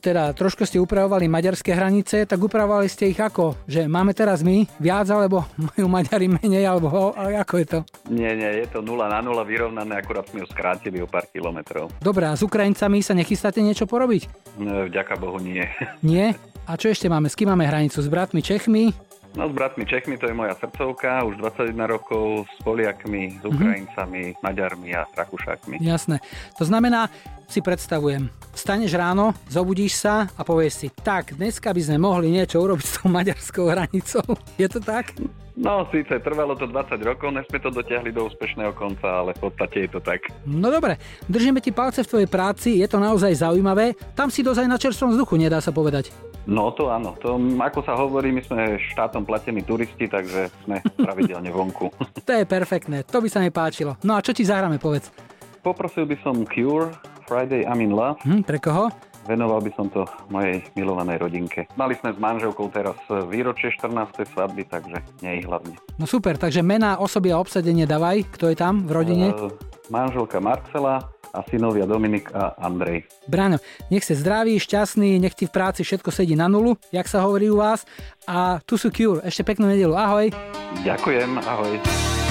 teda 0.00 0.32
trošku 0.32 0.64
ste 0.64 0.80
upravovali 0.80 1.28
maďarské 1.28 1.76
hranice, 1.76 2.24
tak 2.24 2.40
upravovali 2.40 2.88
ste 2.88 3.12
ich 3.12 3.20
ako? 3.20 3.56
Že 3.68 3.84
máme 3.88 4.16
teraz 4.16 4.40
my 4.40 4.64
viac, 4.80 5.08
alebo 5.12 5.44
majú 5.60 5.86
Maďari 5.88 6.28
menej, 6.28 6.64
alebo 6.64 7.12
ale 7.16 7.36
ako 7.36 7.54
je 7.60 7.66
to? 7.68 7.78
Nie, 8.08 8.32
nie, 8.32 8.64
je 8.64 8.66
to 8.72 8.80
0 8.80 8.96
na 9.08 9.20
0 9.20 9.36
vyrovnané, 9.44 10.00
akurát 10.00 10.24
sme 10.28 10.44
ju 10.44 10.46
skrátili 10.48 11.04
o 11.04 11.08
pár 11.08 11.28
kilometrov. 11.28 11.92
Dobre, 12.00 12.28
a 12.28 12.32
s 12.32 12.40
Ukrajincami 12.40 13.04
sa 13.04 13.12
nechystáte 13.12 13.60
niečo 13.60 13.84
porobiť? 13.84 14.56
No, 14.60 14.88
Vďaka 14.88 15.20
Bohu 15.20 15.36
nie. 15.40 15.64
Nie? 16.00 16.36
A 16.64 16.80
čo 16.80 16.88
ešte 16.88 17.12
máme? 17.12 17.28
S 17.28 17.36
kým 17.36 17.52
máme 17.52 17.68
hranicu? 17.68 18.00
S 18.00 18.08
bratmi 18.08 18.40
Čechmi? 18.40 18.96
No 19.34 19.50
s 19.50 19.52
bratmi 19.52 19.82
Čechmi, 19.82 20.14
to 20.14 20.30
je 20.30 20.34
moja 20.34 20.54
srdcovka, 20.54 21.26
už 21.26 21.42
21 21.42 21.74
rokov, 21.90 22.46
s 22.46 22.56
Poliakmi, 22.62 23.42
s 23.42 23.44
Ukrajincami, 23.44 24.38
Maďarmi 24.38 24.94
a 24.94 25.10
Rakúšakmi. 25.10 25.82
Jasné. 25.82 26.22
To 26.54 26.62
znamená, 26.62 27.10
si 27.50 27.58
predstavujem, 27.58 28.30
vstaneš 28.54 28.94
ráno, 28.94 29.34
zobudíš 29.50 29.98
sa 29.98 30.30
a 30.38 30.46
povieš 30.46 30.74
si, 30.74 30.88
tak, 31.02 31.34
dneska 31.34 31.74
by 31.74 31.82
sme 31.82 31.98
mohli 31.98 32.30
niečo 32.30 32.62
urobiť 32.62 32.86
s 32.86 32.94
tou 33.02 33.10
maďarskou 33.10 33.64
hranicou. 33.66 34.26
Je 34.62 34.70
to 34.70 34.78
tak? 34.78 35.10
No 35.54 35.86
síce 35.90 36.18
trvalo 36.18 36.58
to 36.58 36.66
20 36.66 36.98
rokov, 37.06 37.30
než 37.30 37.46
sme 37.46 37.62
to 37.62 37.70
dotiahli 37.70 38.10
do 38.10 38.26
úspešného 38.26 38.74
konca, 38.74 39.22
ale 39.22 39.38
v 39.38 39.46
podstate 39.46 39.86
je 39.86 39.90
to 39.94 40.02
tak. 40.02 40.26
No 40.42 40.66
dobre, 40.66 40.98
držíme 41.30 41.62
ti 41.62 41.70
palce 41.70 42.02
v 42.02 42.10
tvojej 42.10 42.26
práci, 42.26 42.82
je 42.82 42.88
to 42.90 42.98
naozaj 42.98 43.30
zaujímavé. 43.38 43.94
Tam 44.18 44.34
si 44.34 44.42
dozaj 44.42 44.66
na 44.66 44.74
čerstvom 44.74 45.14
vzduchu, 45.14 45.38
nedá 45.38 45.62
sa 45.62 45.70
povedať. 45.70 46.10
No 46.44 46.68
to 46.76 46.92
áno, 46.92 47.16
to 47.16 47.40
ako 47.56 47.80
sa 47.88 47.96
hovorí, 47.96 48.28
my 48.28 48.44
sme 48.44 48.76
štátom 48.92 49.24
platení 49.24 49.64
turisti, 49.64 50.04
takže 50.04 50.52
sme 50.68 50.76
pravidelne 51.04 51.48
vonku. 51.48 51.88
To 52.20 52.32
je 52.32 52.44
perfektné, 52.44 53.00
to 53.08 53.24
by 53.24 53.28
sa 53.32 53.40
mi 53.40 53.48
páčilo. 53.48 53.96
No 54.04 54.16
a 54.16 54.20
čo 54.20 54.36
ti 54.36 54.44
zahráme, 54.44 54.76
povedz? 54.76 55.08
Poprosil 55.64 56.04
by 56.04 56.16
som 56.20 56.44
Cure, 56.44 56.92
Friday 57.24 57.64
I'm 57.64 57.80
in 57.80 57.96
Love. 57.96 58.20
Hm, 58.28 58.44
pre 58.44 58.60
koho? 58.60 58.92
Venoval 59.24 59.64
by 59.64 59.72
som 59.72 59.88
to 59.88 60.04
mojej 60.28 60.60
milovanej 60.76 61.16
rodinke. 61.16 61.64
Mali 61.80 61.96
sme 61.96 62.12
s 62.12 62.20
manželkou 62.20 62.68
teraz 62.68 63.00
výročie 63.32 63.72
14. 63.72 64.28
svadby, 64.36 64.68
takže 64.68 65.00
nie 65.24 65.40
ich 65.40 65.48
hlavne. 65.48 65.80
No 65.96 66.04
super, 66.04 66.36
takže 66.36 66.60
mená, 66.60 67.00
osoby 67.00 67.32
a 67.32 67.40
obsadenie 67.40 67.88
davaj, 67.88 68.28
kto 68.36 68.52
je 68.52 68.56
tam 68.60 68.84
v 68.84 68.90
rodine? 68.92 69.32
E, 69.32 69.48
manželka 69.88 70.44
Marcela 70.44 71.08
a 71.34 71.42
synovia 71.42 71.84
Dominik 71.84 72.30
a 72.30 72.54
Andrej. 72.62 73.10
Bráňo, 73.26 73.58
nech 73.90 74.06
si 74.06 74.14
zdravý, 74.14 74.62
šťastný, 74.62 75.18
nech 75.18 75.34
ti 75.34 75.50
v 75.50 75.52
práci 75.52 75.82
všetko 75.82 76.14
sedí 76.14 76.38
na 76.38 76.46
nulu, 76.46 76.78
jak 76.94 77.10
sa 77.10 77.26
hovorí 77.26 77.50
u 77.50 77.58
vás. 77.58 77.82
A 78.24 78.62
tu 78.62 78.78
sú 78.78 78.94
Cure, 78.94 79.20
ešte 79.26 79.42
peknú 79.42 79.66
nedelu, 79.66 79.92
ahoj. 79.98 80.30
Ďakujem, 80.86 81.30
ahoj. 81.42 82.23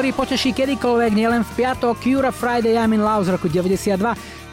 Ktorý 0.00 0.16
poteší 0.16 0.56
kedykoľvek, 0.56 1.12
nielen 1.12 1.44
v 1.44 1.60
piatok 1.60 2.00
Cura 2.00 2.32
Friday 2.32 2.72
I'm 2.72 2.96
in 2.96 3.04
Love 3.04 3.28
z 3.28 3.36
roku 3.36 3.52
92. 3.52 4.00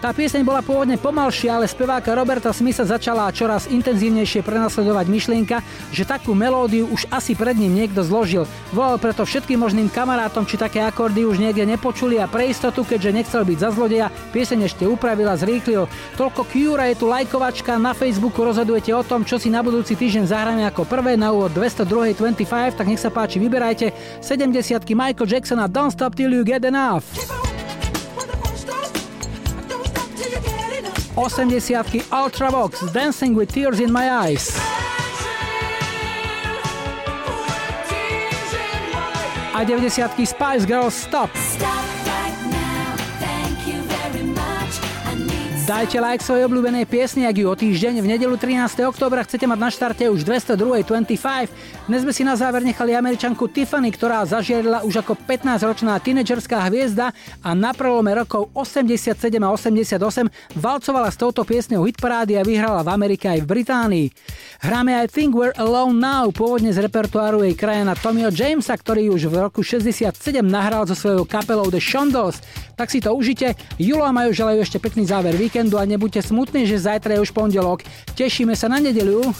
Tá 0.07 0.15
pieseň 0.15 0.47
bola 0.47 0.63
pôvodne 0.63 0.95
pomalšia, 0.95 1.59
ale 1.59 1.67
speváka 1.67 2.15
Roberta 2.15 2.55
Smitha 2.55 2.87
začala 2.87 3.27
čoraz 3.27 3.67
intenzívnejšie 3.67 4.39
prenasledovať 4.39 5.03
myšlienka, 5.03 5.59
že 5.91 6.07
takú 6.07 6.31
melódiu 6.31 6.87
už 6.87 7.11
asi 7.11 7.35
pred 7.35 7.59
ním 7.59 7.75
niekto 7.75 8.07
zložil. 8.07 8.47
Volal 8.71 9.03
preto 9.03 9.27
všetkým 9.27 9.59
možným 9.59 9.91
kamarátom, 9.91 10.47
či 10.47 10.55
také 10.55 10.79
akordy 10.79 11.27
už 11.27 11.43
niekde 11.43 11.67
nepočuli 11.67 12.23
a 12.23 12.31
pre 12.31 12.47
istotu, 12.47 12.87
keďže 12.87 13.19
nechcel 13.19 13.43
byť 13.43 13.59
za 13.59 13.69
zlodeja, 13.75 14.07
pieseň 14.31 14.71
ešte 14.71 14.87
upravila, 14.87 15.35
zrýchlil. 15.35 15.91
Toľko 16.15 16.47
Cura 16.55 16.87
je 16.87 16.95
tu 16.95 17.11
lajkovačka, 17.11 17.75
na 17.75 17.91
Facebooku 17.91 18.47
rozhodujete 18.47 18.95
o 18.95 19.03
tom, 19.03 19.27
čo 19.27 19.35
si 19.35 19.51
na 19.51 19.59
budúci 19.59 19.99
týždeň 19.99 20.23
zahráme 20.23 20.63
ako 20.71 20.87
prvé 20.87 21.19
na 21.19 21.35
úvod 21.35 21.51
202.25, 21.51 22.79
tak 22.79 22.87
nech 22.87 23.03
sa 23.03 23.11
páči, 23.11 23.43
vyberajte 23.43 23.91
70 24.23 24.55
Michael 24.87 25.27
Jacksona 25.27 25.67
Don't 25.67 25.91
Stop 25.91 26.15
Till 26.15 26.31
You 26.31 26.47
Get 26.47 26.63
Enough. 26.63 27.46
80 31.17 32.01
Ultravox 32.11 32.93
Dancing 32.93 33.33
with 33.33 33.51
Tears 33.51 33.79
in 33.79 33.91
My 33.91 34.11
Eyes. 34.11 34.55
A 39.55 39.65
90 39.65 40.25
Spice 40.25 40.65
Girls 40.65 40.93
Stop. 40.93 41.31
Dajte 45.67 45.99
like 45.99 46.23
svojej 46.23 46.47
obľúbenej 46.47 46.87
piesni, 46.87 47.27
ak 47.27 47.43
ju 47.43 47.43
o 47.43 47.51
týždeň 47.51 47.99
v 47.99 48.07
nedelu 48.15 48.39
13. 48.39 48.87
októbra 48.87 49.27
chcete 49.27 49.51
mať 49.51 49.59
na 49.59 49.67
štarte 49.67 50.07
už 50.07 50.23
202.25. 50.23 51.91
Dnes 51.91 52.07
sme 52.07 52.15
si 52.15 52.23
na 52.23 52.39
záver 52.39 52.63
nechali 52.63 52.95
američanku 52.95 53.51
Tiffany, 53.51 53.91
ktorá 53.91 54.23
zažiarila 54.23 54.87
už 54.87 55.03
ako 55.03 55.19
15-ročná 55.27 55.99
tínedžerská 55.99 56.63
hviezda 56.71 57.11
a 57.43 57.51
na 57.51 57.75
prelome 57.75 58.15
rokov 58.15 58.47
87 58.55 59.11
a 59.43 59.49
88 59.51 60.55
valcovala 60.55 61.11
s 61.11 61.19
touto 61.19 61.43
piesňou 61.43 61.83
hitparády 61.83 62.39
a 62.39 62.47
vyhrala 62.47 62.87
v 62.87 62.89
Amerike 62.95 63.27
aj 63.27 63.43
v 63.43 63.47
Británii. 63.51 64.07
Hráme 64.63 64.95
I 65.03 65.11
Think 65.11 65.35
We're 65.35 65.51
Alone 65.59 65.99
Now, 65.99 66.31
pôvodne 66.31 66.71
z 66.71 66.79
repertoáru 66.79 67.43
jej 67.43 67.59
krajana 67.59 67.99
Tommyho 67.99 68.31
Jamesa, 68.31 68.71
ktorý 68.71 69.11
už 69.11 69.27
v 69.27 69.35
roku 69.43 69.59
67 69.67 70.15
nahral 70.47 70.87
so 70.87 70.95
svojou 70.95 71.27
kapelou 71.27 71.67
The 71.67 71.83
Shondells. 71.83 72.39
Tak 72.79 72.87
si 72.87 73.03
to 73.03 73.11
užite. 73.11 73.57
Julo 73.75 74.05
a 74.05 74.13
Majo 74.13 74.31
želajú 74.31 74.61
ešte 74.61 74.77
pekný 74.77 75.09
záver 75.09 75.33
víkendu 75.33 75.56
a 75.57 75.89
nebuďte 75.89 76.21
smutní, 76.21 76.69
že 76.69 76.79
zajtra 76.79 77.17
je 77.17 77.23
už 77.25 77.33
pondelok. 77.33 77.81
Tešíme 78.13 78.53
sa 78.53 78.69
na 78.69 78.77
nedeliu. 78.77 79.33